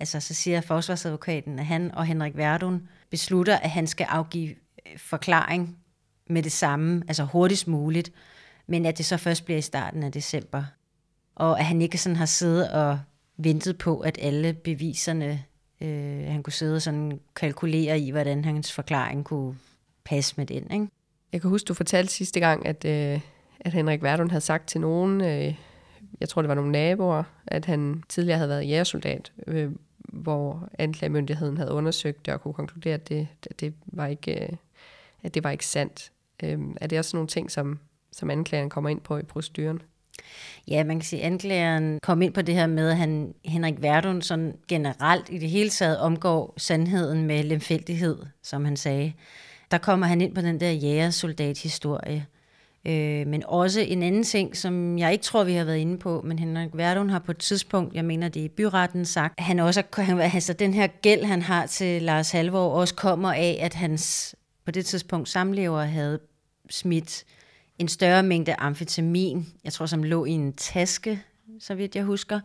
[0.00, 4.48] Altså, så siger forsvarsadvokaten, at han og Henrik Verdun beslutter, at han skal afgive
[4.86, 5.78] øh, forklaring
[6.26, 8.12] med det samme, altså hurtigst muligt,
[8.66, 10.64] men at det så først bliver i starten af december.
[11.34, 13.00] Og at han ikke sådan har siddet og
[13.36, 15.44] ventet på, at alle beviserne,
[15.80, 19.56] øh, han kunne sidde og sådan kalkulere i, hvordan hans forklaring kunne
[20.04, 20.70] passe med den.
[20.70, 20.88] Ikke?
[21.32, 23.20] Jeg kan huske, du fortalte sidste gang, at, øh,
[23.60, 25.54] at Henrik Verdun havde sagt til nogen, øh,
[26.20, 29.72] jeg tror det var nogle naboer, at han tidligere havde været jægersoldat, øh,
[30.08, 34.48] hvor anklagemyndigheden havde undersøgt det og kunne konkludere, at det, at det var ikke, øh,
[35.22, 36.12] at det var ikke sandt.
[36.42, 37.78] Øh, er det også nogle ting, som,
[38.12, 39.82] som anklageren kommer ind på i proceduren?
[40.68, 43.82] Ja, man kan sige, at anklageren kom ind på det her med, at han, Henrik
[43.82, 49.12] Verdun sådan generelt i det hele taget omgår sandheden med lemfældighed, som han sagde.
[49.70, 52.26] Der kommer han ind på den der jægersoldat-historie.
[52.86, 56.22] Øh, men også en anden ting, som jeg ikke tror, vi har været inde på,
[56.24, 59.44] men Henrik Verdun har på et tidspunkt, jeg mener det er i byretten, sagt, at
[59.44, 63.58] han også, han, altså den her gæld, han har til Lars Halvor, også kommer af,
[63.60, 66.18] at hans på det tidspunkt samlever havde
[66.70, 67.24] smidt
[67.78, 71.22] en større mængde amfetamin, jeg tror som lå i en taske,
[71.60, 72.40] så vidt jeg husker,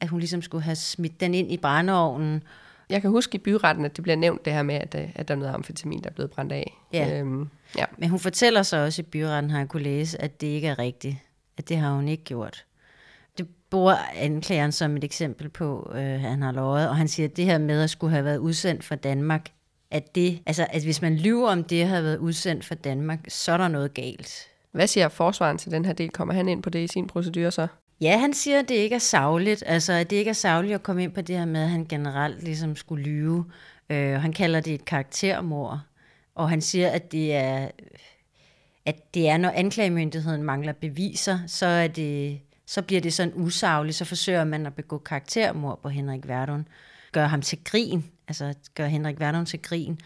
[0.00, 2.42] at hun ligesom skulle have smidt den ind i brændeovnen.
[2.90, 5.34] Jeg kan huske i byretten, at det bliver nævnt det her med, at, at der
[5.34, 6.76] er noget amfetamin, der er blevet brændt af.
[6.92, 7.18] Ja.
[7.18, 7.84] Øhm, ja.
[7.98, 10.78] Men hun fortæller så også i byretten, har jeg kunne læse, at det ikke er
[10.78, 11.16] rigtigt.
[11.56, 12.64] At det har hun ikke gjort.
[13.38, 17.36] Det bruger anklageren som et eksempel på, øh, han har lovet, og han siger, at
[17.36, 19.50] det her med at skulle have været udsendt fra Danmark,
[19.90, 23.52] at det, altså at hvis man lyver om det have været udsendt fra Danmark, så
[23.52, 24.46] er der noget galt.
[24.72, 26.10] Hvad siger forsvaren til den her del?
[26.10, 27.66] Kommer han ind på det i sin procedure så?
[28.00, 29.64] Ja, han siger, at det ikke er savligt.
[29.66, 31.84] Altså, at det ikke er savligt at komme ind på det her med, at han
[31.84, 33.44] generelt ligesom skulle lyve.
[33.90, 35.80] Øh, han kalder det et karaktermord.
[36.34, 37.68] Og han siger, at det er,
[38.86, 43.96] at det er, når anklagemyndigheden mangler beviser, så, er det, så bliver det sådan usagligt.
[43.96, 46.68] Så forsøger man at begå karaktermord på Henrik Verdun.
[47.12, 48.04] Gør ham til grin.
[48.28, 50.00] Altså, gør Henrik Verdun til grin.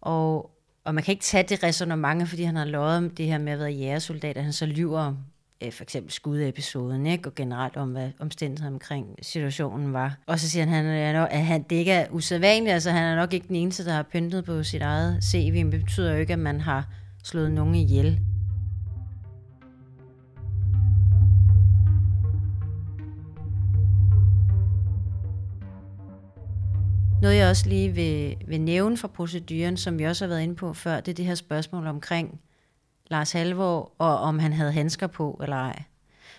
[0.00, 0.50] Og,
[0.84, 3.52] og man kan ikke tage det resonemang, fordi han har lovet om det her med
[3.52, 5.18] at være jægersoldat, at han så lyver om
[5.60, 7.28] øh, for eksempel skudepisoden, ikke?
[7.28, 10.18] og generelt om, hvad omstændighederne omkring situationen var.
[10.26, 13.48] Og så siger han, at han, det ikke er usædvanligt, altså han er nok ikke
[13.48, 16.38] den eneste, der har pyntet på sit eget CV, men det betyder jo ikke, at
[16.38, 16.88] man har
[17.24, 18.20] slået nogen ihjel.
[27.22, 30.54] Noget jeg også lige vil, vil nævne fra proceduren, som vi også har været inde
[30.54, 32.40] på før, det er det her spørgsmål omkring
[33.10, 35.82] Lars Halvor, og om han havde handsker på eller ej.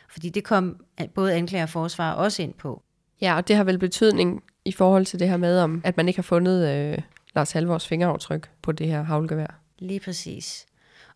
[0.09, 0.83] Fordi det kom
[1.15, 2.83] både anklager og forsvar også ind på.
[3.21, 6.07] Ja, og det har vel betydning i forhold til det her med, om at man
[6.07, 6.97] ikke har fundet øh,
[7.35, 9.59] Lars Halvors fingeraftryk på det her havlgevær.
[9.79, 10.65] Lige præcis.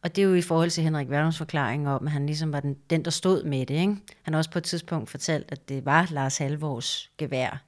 [0.03, 2.59] Og det er jo i forhold til Henrik Verdums forklaring om, at han ligesom var
[2.59, 3.75] den, den der stod med det.
[3.75, 3.95] Ikke?
[4.21, 7.63] Han har også på et tidspunkt fortalt, at det var Lars Halvors gevær.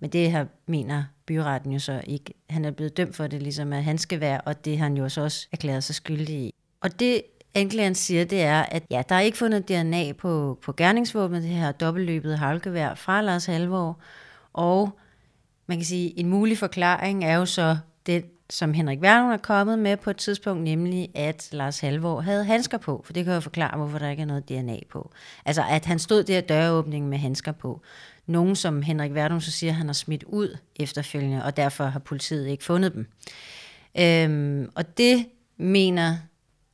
[0.00, 2.34] Men det her mener byretten jo så ikke.
[2.50, 5.08] Han er blevet dømt for det, ligesom at hans gevær, og det har han jo
[5.08, 6.54] så også erklæret sig skyldig i.
[6.80, 7.22] Og det
[7.54, 11.50] anklageren siger, det er, at ja, der er ikke fundet DNA på, på gerningsvåbnet, det
[11.50, 13.98] her dobbeltløbede halvgevær fra Lars Halvor,
[14.52, 14.98] og
[15.66, 19.78] man kan sige, en mulig forklaring er jo så den, som Henrik Werner er kommet
[19.78, 23.40] med på et tidspunkt, nemlig at Lars Halvor havde handsker på, for det kan jo
[23.40, 25.10] forklare, hvorfor der ikke er noget DNA på.
[25.44, 27.80] Altså, at han stod der døråbningen med handsker på.
[28.26, 32.48] Nogen, som Henrik Verdun så siger, han har smidt ud efterfølgende, og derfor har politiet
[32.48, 33.06] ikke fundet dem.
[33.98, 36.16] Øhm, og det mener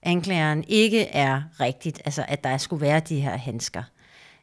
[0.07, 3.83] anklageren ikke er rigtigt, altså at der skulle være de her handsker.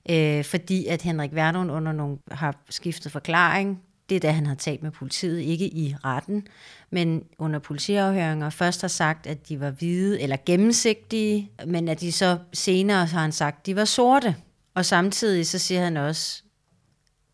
[0.10, 4.56] Øh, fordi at Henrik Verdun under nogle, har skiftet forklaring, det er da han har
[4.56, 6.48] talt med politiet, ikke i retten,
[6.90, 12.12] men under politiafhøringer først har sagt, at de var hvide eller gennemsigtige, men at de
[12.12, 14.36] så senere har han sagt, at de var sorte.
[14.76, 16.44] Og samtidig så siger han også,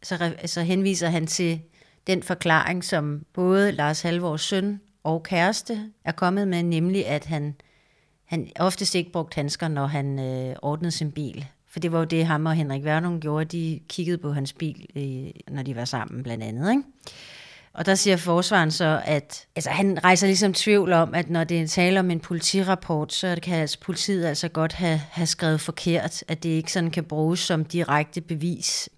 [0.03, 1.61] så, så henviser han til
[2.07, 7.55] den forklaring, som både Lars Halvors søn og kæreste er kommet med, nemlig at han,
[8.29, 11.45] han oftest ikke brugte handsker, når han øh, ordnede sin bil.
[11.67, 13.45] For det var jo det, ham og Henrik Verdun gjorde.
[13.45, 16.71] De kiggede på hans bil, øh, når de var sammen blandt andet.
[16.71, 16.83] Ikke?
[17.73, 21.61] Og der siger forsvaren så, at altså, han rejser ligesom tvivl om, at når det
[21.61, 26.23] er tale om en politirapport, så kan altså, politiet altså godt have, have skrevet forkert,
[26.27, 28.89] at det ikke sådan kan bruges som direkte bevis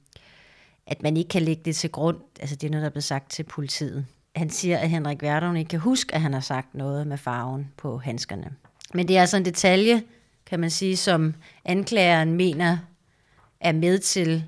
[0.91, 2.17] at man ikke kan lægge det til grund.
[2.39, 4.05] Altså det er noget, der er blevet sagt til politiet.
[4.35, 7.71] Han siger, at Henrik Verdun ikke kan huske, at han har sagt noget med farven
[7.77, 8.51] på handskerne.
[8.93, 10.03] Men det er altså en detalje,
[10.45, 11.33] kan man sige, som
[11.65, 12.77] anklageren mener
[13.59, 14.43] er med til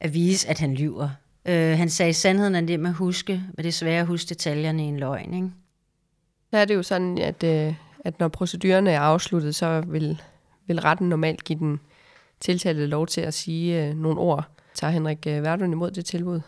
[0.00, 1.08] at vise, at han lyver.
[1.46, 4.28] Øh, han sagde, at sandheden er nem at huske, men det er svært at huske
[4.28, 5.34] detaljerne i en løgn.
[5.34, 5.50] Ikke?
[6.52, 10.22] Der er det jo sådan, at, øh, at når procedurerne er afsluttet, så vil,
[10.66, 11.80] vil retten normalt give den
[12.40, 16.40] tiltalte lov til at sige øh, nogle ord, Tager Henrik øh, Verdun imod det tilbud?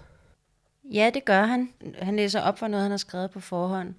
[0.92, 1.68] Ja, det gør han.
[2.02, 3.94] Han læser op for noget, han har skrevet på forhånd.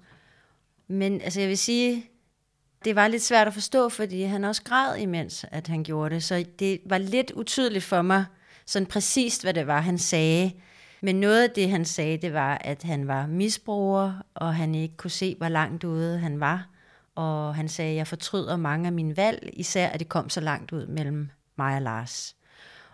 [0.88, 2.04] Men altså, jeg vil sige,
[2.84, 6.24] det var lidt svært at forstå, fordi han også græd imens, at han gjorde det.
[6.24, 8.24] Så det var lidt utydeligt for mig,
[8.66, 10.52] sådan præcist, hvad det var, han sagde.
[11.00, 14.96] Men noget af det, han sagde, det var, at han var misbruger, og han ikke
[14.96, 16.68] kunne se, hvor langt ude han var.
[17.14, 20.40] Og han sagde, at jeg fortryder mange af mine valg, især at det kom så
[20.40, 22.36] langt ud mellem mig og Lars.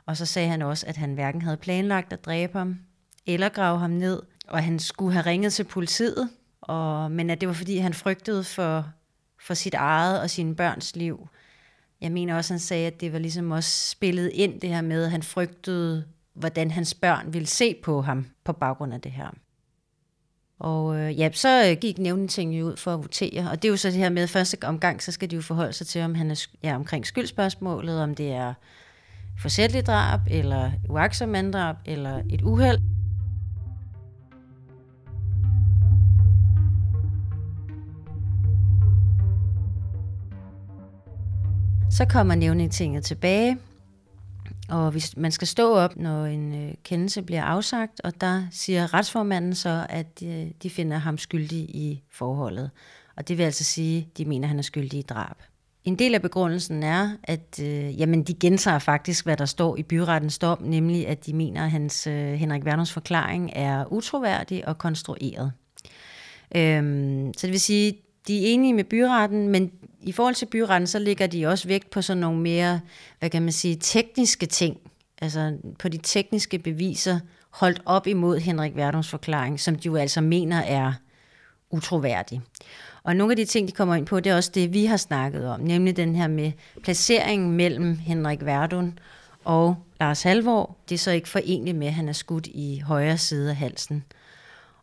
[0.07, 2.79] Og så sagde han også, at han hverken havde planlagt at dræbe ham
[3.27, 7.49] eller grave ham ned, og han skulle have ringet til politiet, og, men at det
[7.49, 8.93] var fordi, han frygtede for,
[9.43, 11.29] for sit eget og sine børns liv.
[12.01, 15.05] Jeg mener også, han sagde, at det var ligesom også spillet ind det her med,
[15.05, 19.31] at han frygtede, hvordan hans børn ville se på ham på baggrund af det her.
[20.59, 23.73] Og øh, ja, så øh, gik nævnetingen jo ud for at votere, og det er
[23.73, 26.03] jo så det her med, at første omgang, så skal de jo forholde sig til,
[26.03, 28.55] om han er ja, omkring skyldspørgsmålet, om det er
[29.39, 32.92] forsætteligt drab, eller uaksom manddrab, eller et uheld.
[41.93, 43.59] Så kommer nævningetinget tilbage,
[44.69, 48.95] og hvis man skal stå op, når en øh, kendelse bliver afsagt, og der siger
[48.95, 52.71] retsformanden så, at de, øh, de finder ham skyldig i forholdet.
[53.17, 55.37] Og det vil altså sige, at de mener, at han er skyldig i drab.
[55.85, 59.83] En del af begrundelsen er, at øh, jamen, de gentager faktisk, hvad der står i
[59.83, 64.79] byrettens dom, nemlig at de mener, at hans, øh, Henrik Werners forklaring er utroværdig og
[64.79, 65.53] konstrueret.
[66.57, 67.95] Øhm, så det vil sige,
[68.27, 71.91] de er enige med byretten, men i forhold til byretten, så ligger de også vægt
[71.91, 72.81] på sådan nogle mere,
[73.19, 74.77] hvad kan man sige, tekniske ting,
[75.21, 77.19] altså på de tekniske beviser,
[77.51, 80.93] holdt op imod Henrik Verdums forklaring, som de jo altså mener er
[81.71, 82.41] utroværdig.
[83.03, 84.97] Og nogle af de ting, de kommer ind på, det er også det, vi har
[84.97, 88.99] snakket om, nemlig den her med placeringen mellem Henrik Verdun
[89.45, 90.77] og Lars Halvor.
[90.89, 94.05] Det er så ikke forenligt med, at han er skudt i højre side af halsen.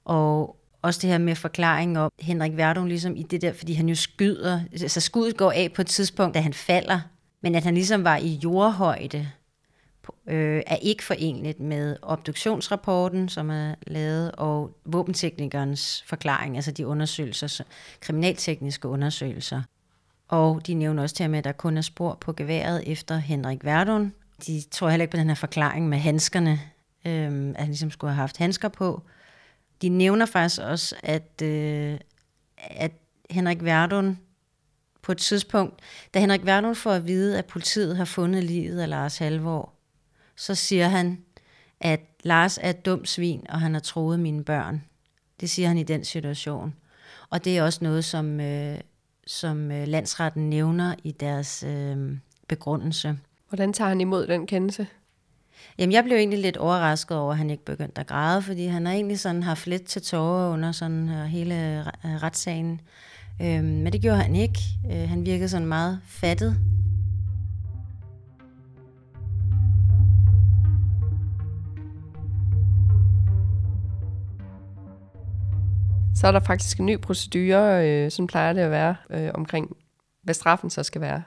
[0.05, 3.89] Og også det her med forklaringen om Henrik Verdun, ligesom i det der, fordi han
[3.89, 6.99] jo skyder, altså skuddet går af på et tidspunkt, da han falder,
[7.41, 9.29] men at han ligesom var i jordhøjde,
[10.27, 17.63] øh, er ikke forenligt med obduktionsrapporten, som er lavet, og våbenteknikernes forklaring, altså de undersøgelser,
[17.99, 19.61] kriminaltekniske undersøgelser.
[20.27, 23.65] Og de nævner også til med, at der kun er spor på geværet efter Henrik
[23.65, 24.13] Verdun.
[24.47, 26.59] De tror heller ikke på den her forklaring med handskerne,
[27.05, 29.01] øh, at han ligesom skulle have haft handsker på.
[29.81, 31.99] De nævner faktisk også, at, øh,
[32.57, 32.91] at
[33.29, 34.19] Henrik Verdun
[35.01, 35.79] på et tidspunkt,
[36.13, 39.73] da Henrik Verdun får at vide, at politiet har fundet livet af Lars Halvor,
[40.35, 41.23] så siger han,
[41.79, 44.83] at Lars er et dumt svin, og han har troet mine børn.
[45.39, 46.75] Det siger han i den situation.
[47.29, 48.79] Og det er også noget, som, øh,
[49.27, 52.17] som øh, landsretten nævner i deres øh,
[52.47, 53.17] begrundelse.
[53.49, 54.87] Hvordan tager han imod den kendelse?
[55.77, 58.85] Jamen, jeg blev egentlig lidt overrasket over, at han ikke begyndte at græde, fordi han
[58.85, 61.85] har egentlig sådan haft lidt til tårer under sådan øh, hele øh,
[62.23, 62.81] retssagen.
[63.41, 64.59] Øhm, men det gjorde han ikke.
[64.91, 66.55] Øh, han virkede sådan meget fattet.
[76.15, 79.75] Så er der faktisk en ny procedure, øh, som plejer det at være, øh, omkring
[80.23, 81.23] hvad straffen så skal være.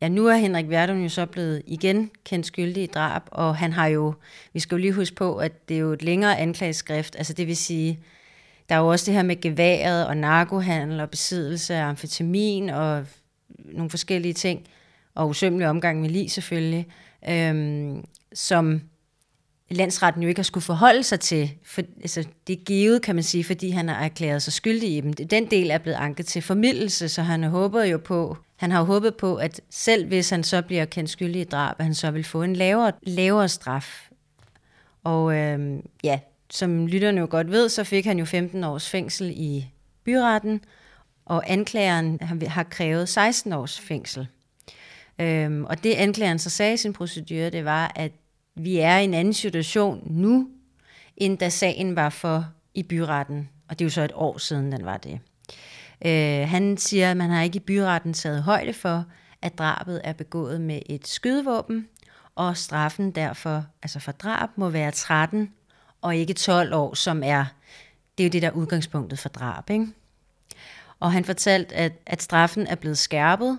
[0.00, 3.72] Ja, nu er Henrik Verdun jo så blevet igen kendt skyldig i drab, og han
[3.72, 4.14] har jo,
[4.52, 7.46] vi skal jo lige huske på, at det er jo et længere anklageskrift, altså det
[7.46, 8.00] vil sige,
[8.68, 13.06] der er jo også det her med geværet og narkohandel og besiddelse af amfetamin og
[13.48, 14.66] nogle forskellige ting,
[15.14, 16.86] og usømmelig omgang med lige selvfølgelig,
[17.28, 18.80] øhm, som
[19.70, 21.50] landsretten jo ikke har skulle forholde sig til.
[21.64, 25.00] For, altså, det er givet, kan man sige, fordi han har erklæret sig skyldig i
[25.00, 25.12] dem.
[25.12, 28.84] Den del er blevet anket til formidelse, så han håber jo på, han har jo
[28.84, 32.10] håbet på, at selv hvis han så bliver kendt skyldig i drab, at han så
[32.10, 34.10] vil få en lavere, lavere straf.
[35.04, 39.32] Og øh, ja, som lytterne jo godt ved, så fik han jo 15 års fængsel
[39.36, 39.66] i
[40.04, 40.60] byretten,
[41.24, 44.26] og anklageren har krævet 16 års fængsel.
[45.18, 48.12] Øhm, og det anklageren så sagde i sin procedure, det var, at
[48.56, 50.48] vi er i en anden situation nu,
[51.16, 53.48] end da sagen var for i byretten.
[53.68, 55.20] Og det er jo så et år siden, den var det.
[56.06, 59.04] Øh, han siger, at man har ikke i byretten taget højde for,
[59.42, 61.88] at drabet er begået med et skydevåben,
[62.34, 65.52] og straffen derfor, altså for drab, må være 13
[66.00, 67.44] og ikke 12 år, som er,
[68.18, 69.70] det er jo det, der er udgangspunktet for drab.
[69.70, 69.86] Ikke?
[71.00, 73.58] Og han fortalte, at, at straffen er blevet skærpet,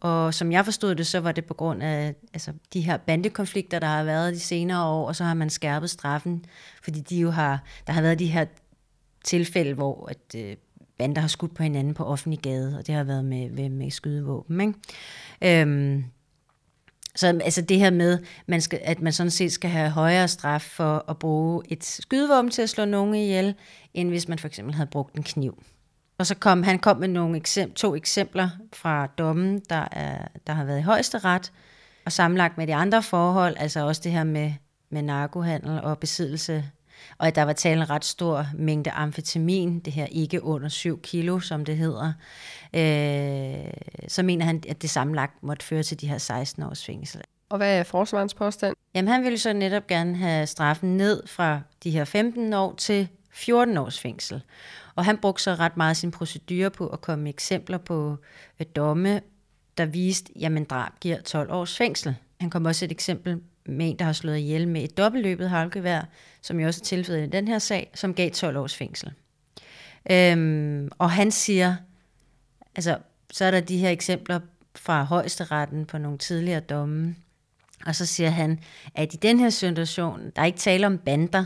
[0.00, 3.78] og som jeg forstod det, så var det på grund af altså, de her bandekonflikter,
[3.78, 6.44] der har været de senere år, og så har man skærpet straffen,
[6.82, 8.46] fordi de jo har, der har været de her
[9.24, 10.56] tilfælde, hvor at, øh,
[10.98, 13.90] bander har skudt på hinanden på offentlig gade, og det har været med, med, med
[13.90, 14.60] skydevåben.
[14.60, 15.62] Ikke?
[15.62, 16.04] Øhm,
[17.14, 20.62] så altså det her med, man skal, at man sådan set skal have højere straf
[20.62, 23.54] for at bruge et skydevåben til at slå nogen ihjel,
[23.94, 25.62] end hvis man for eksempel havde brugt en kniv.
[26.18, 30.52] Og så kom han kom med nogle eksem, to eksempler fra dommen, der, er, der
[30.52, 31.52] har været i højeste ret,
[32.04, 34.52] og sammenlagt med de andre forhold, altså også det her med,
[34.90, 36.64] med narkohandel og besiddelse,
[37.18, 41.00] og at der var tale en ret stor mængde amfetamin, det her ikke under 7
[41.00, 42.12] kilo, som det hedder,
[42.74, 43.72] øh,
[44.08, 47.20] så mener han, at det sammenlagt måtte føre til de her 16 års fængsel.
[47.48, 48.74] Og hvad er forsvarens påstand?
[48.94, 53.08] Jamen han ville så netop gerne have straffen ned fra de her 15 år til
[53.30, 54.42] 14 års fængsel.
[54.94, 58.16] Og han brugte så ret meget sin procedure på at komme med eksempler på
[58.60, 59.20] øh, domme,
[59.78, 62.16] der viste, jamen drab giver 12 års fængsel.
[62.40, 66.02] Han kom også et eksempel med en, der har slået ihjel med et dobbeltløbet halvgevær,
[66.42, 69.12] som jo også er tilfældet i den her sag, som gav 12 års fængsel.
[70.10, 71.76] Øhm, og han siger,
[72.76, 72.98] altså,
[73.30, 74.40] så er der de her eksempler
[74.74, 77.16] fra højesteretten på nogle tidligere domme,
[77.86, 78.60] og så siger han,
[78.94, 81.44] at i den her situation, der er ikke tale om bander,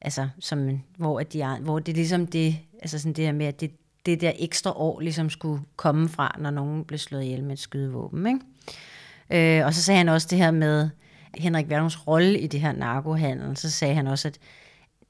[0.00, 3.32] altså, som, hvor, at de er, hvor det er ligesom det, altså sådan det her
[3.32, 3.70] med, at det,
[4.06, 7.58] det der ekstra år ligesom skulle komme fra, når nogen blev slået ihjel med et
[7.58, 8.26] skydevåben.
[8.26, 9.60] Ikke?
[9.60, 10.90] Øh, og så sagde han også det her med
[11.38, 13.56] Henrik Verdums rolle i det her narkohandel.
[13.56, 14.38] Så sagde han også, at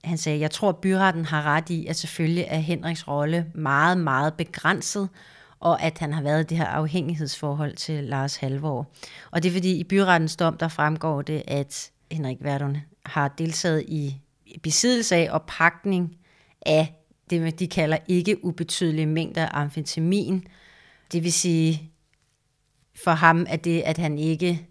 [0.05, 3.99] han sagde, jeg tror, at byretten har ret i, at selvfølgelig er Henriks rolle meget,
[3.99, 5.09] meget begrænset,
[5.61, 8.91] og at han har været i det her afhængighedsforhold til Lars Halvor.
[9.31, 13.85] Og det er fordi, i byrettens dom, der fremgår det, at Henrik Verdun har deltaget
[13.89, 14.21] i
[14.63, 16.17] besiddelse af og pakning
[16.67, 16.95] af
[17.31, 20.45] det, de kalder ikke ubetydelige mængder amfetamin.
[21.13, 21.91] Det vil sige,
[23.05, 24.67] for ham er det, at han ikke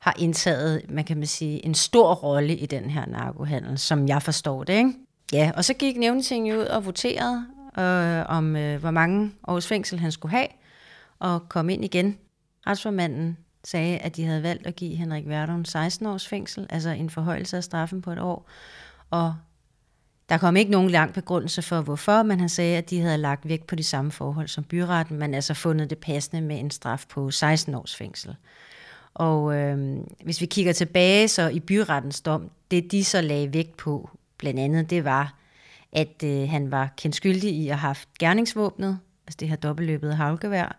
[0.00, 4.22] har indtaget, man kan man sige, en stor rolle i den her narkohandel, som jeg
[4.22, 4.72] forstår det.
[4.72, 4.94] Ikke?
[5.32, 7.46] Ja, og så gik nævnetinget ud og voterede
[7.78, 10.46] øh, om, øh, hvor mange års fængsel han skulle have,
[11.18, 12.18] og kom ind igen.
[12.66, 17.10] Retsformanden sagde, at de havde valgt at give Henrik Verdun 16 års fængsel, altså en
[17.10, 18.48] forhøjelse af straffen på et år.
[19.10, 19.34] Og
[20.28, 23.48] der kom ikke nogen lang begrundelse for, hvorfor, men han sagde, at de havde lagt
[23.48, 27.04] vægt på de samme forhold som byretten, men altså fundet det passende med en straf
[27.08, 28.36] på 16 års fængsel.
[29.14, 33.76] Og øh, hvis vi kigger tilbage så i byrettens dom, det de så lagde vægt
[33.76, 35.34] på, blandt andet, det var,
[35.92, 40.14] at øh, han var kendt skyldig i at have haft gerningsvåbnet, altså det her dobbeltløbede
[40.14, 40.78] havlgevær,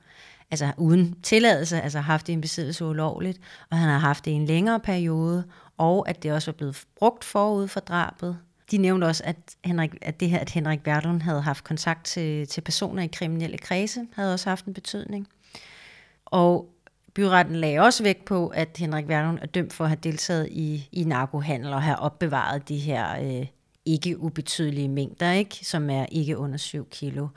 [0.51, 4.32] altså uden tilladelse, altså haft det i en besiddelse ulovligt, og han har haft det
[4.32, 5.43] i en længere periode,
[5.77, 8.38] og at det også var blevet brugt forud for drabet,
[8.71, 12.47] de nævnte også, at, Henrik, at det her, at Henrik Verdun havde haft kontakt til,
[12.47, 15.27] til personer i kriminelle kredse, havde også haft en betydning.
[16.25, 16.70] Og
[17.14, 20.89] byretten lagde også vægt på, at Henrik Verdun er dømt for at have deltaget i,
[20.91, 23.47] i narkohandel og have opbevaret de her øh,
[23.86, 25.55] ikke ubetydelige mængder, ikke?
[25.64, 27.28] som er ikke under 7 kilo.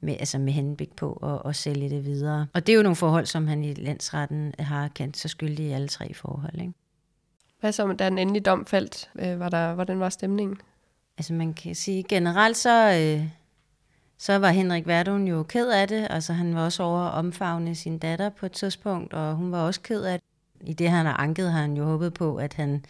[0.00, 2.46] med, altså med henblik på at, at sælge det videre.
[2.54, 5.72] Og det er jo nogle forhold, som han i landsretten har kendt sig skyldig i
[5.72, 6.60] alle tre forhold.
[6.60, 6.72] Ikke?
[7.60, 9.10] Hvad så, da den endelige dom faldt?
[9.18, 10.56] Øh, var der, hvordan var stemningen?
[11.18, 13.28] Altså man kan sige, generelt så, øh,
[14.18, 16.06] så var Henrik Verdun jo ked af det.
[16.10, 19.62] Altså han var også over at omfavne sin datter på et tidspunkt, og hun var
[19.62, 20.68] også ked af det.
[20.68, 22.84] I det, han har anket, har han jo håbet på, at han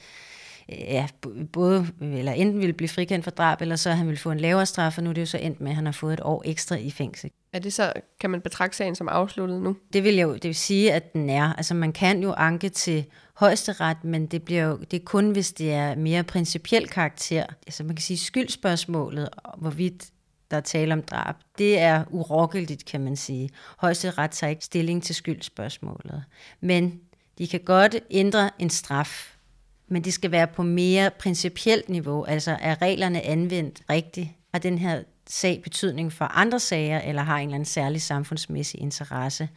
[0.68, 1.06] ja,
[1.52, 4.66] både, eller enten ville blive frikendt for drab, eller så han ville få en lavere
[4.66, 6.42] straf, og nu er det jo så endt med, at han har fået et år
[6.46, 7.30] ekstra i fængsel.
[7.52, 9.76] Er det så, kan man betragte sagen som afsluttet nu?
[9.92, 11.52] Det vil jeg jo det vil sige, at den er.
[11.52, 13.04] Altså man kan jo anke til
[13.34, 17.44] højesteret, men det, bliver jo, det er kun, hvis det er mere principiel karakter.
[17.66, 20.10] Altså man kan sige skyldspørgsmålet, hvorvidt
[20.50, 23.50] der er tale om drab, det er urokkeligt, kan man sige.
[23.78, 26.24] Højesteret tager ikke stilling til skyldspørgsmålet.
[26.60, 27.00] Men
[27.38, 29.36] de kan godt ændre en straf,
[29.88, 34.28] men det skal være på mere principielt niveau, altså er reglerne anvendt rigtigt?
[34.54, 38.80] Har den her sag betydning for andre sager, eller har en eller anden særlig samfundsmæssig
[38.80, 39.48] interesse?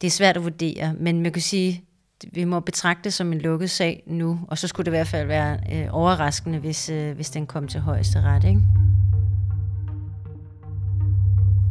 [0.00, 1.84] Det er svært at vurdere, men man kan sige,
[2.32, 5.08] vi må betragte det som en lukket sag nu, og så skulle det i hvert
[5.08, 8.44] fald være øh, overraskende, hvis, øh, hvis den kom til højeste ret.
[8.44, 8.83] Ikke?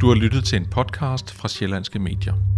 [0.00, 2.53] Du har lyttet til en podcast fra Sjællandske Medier.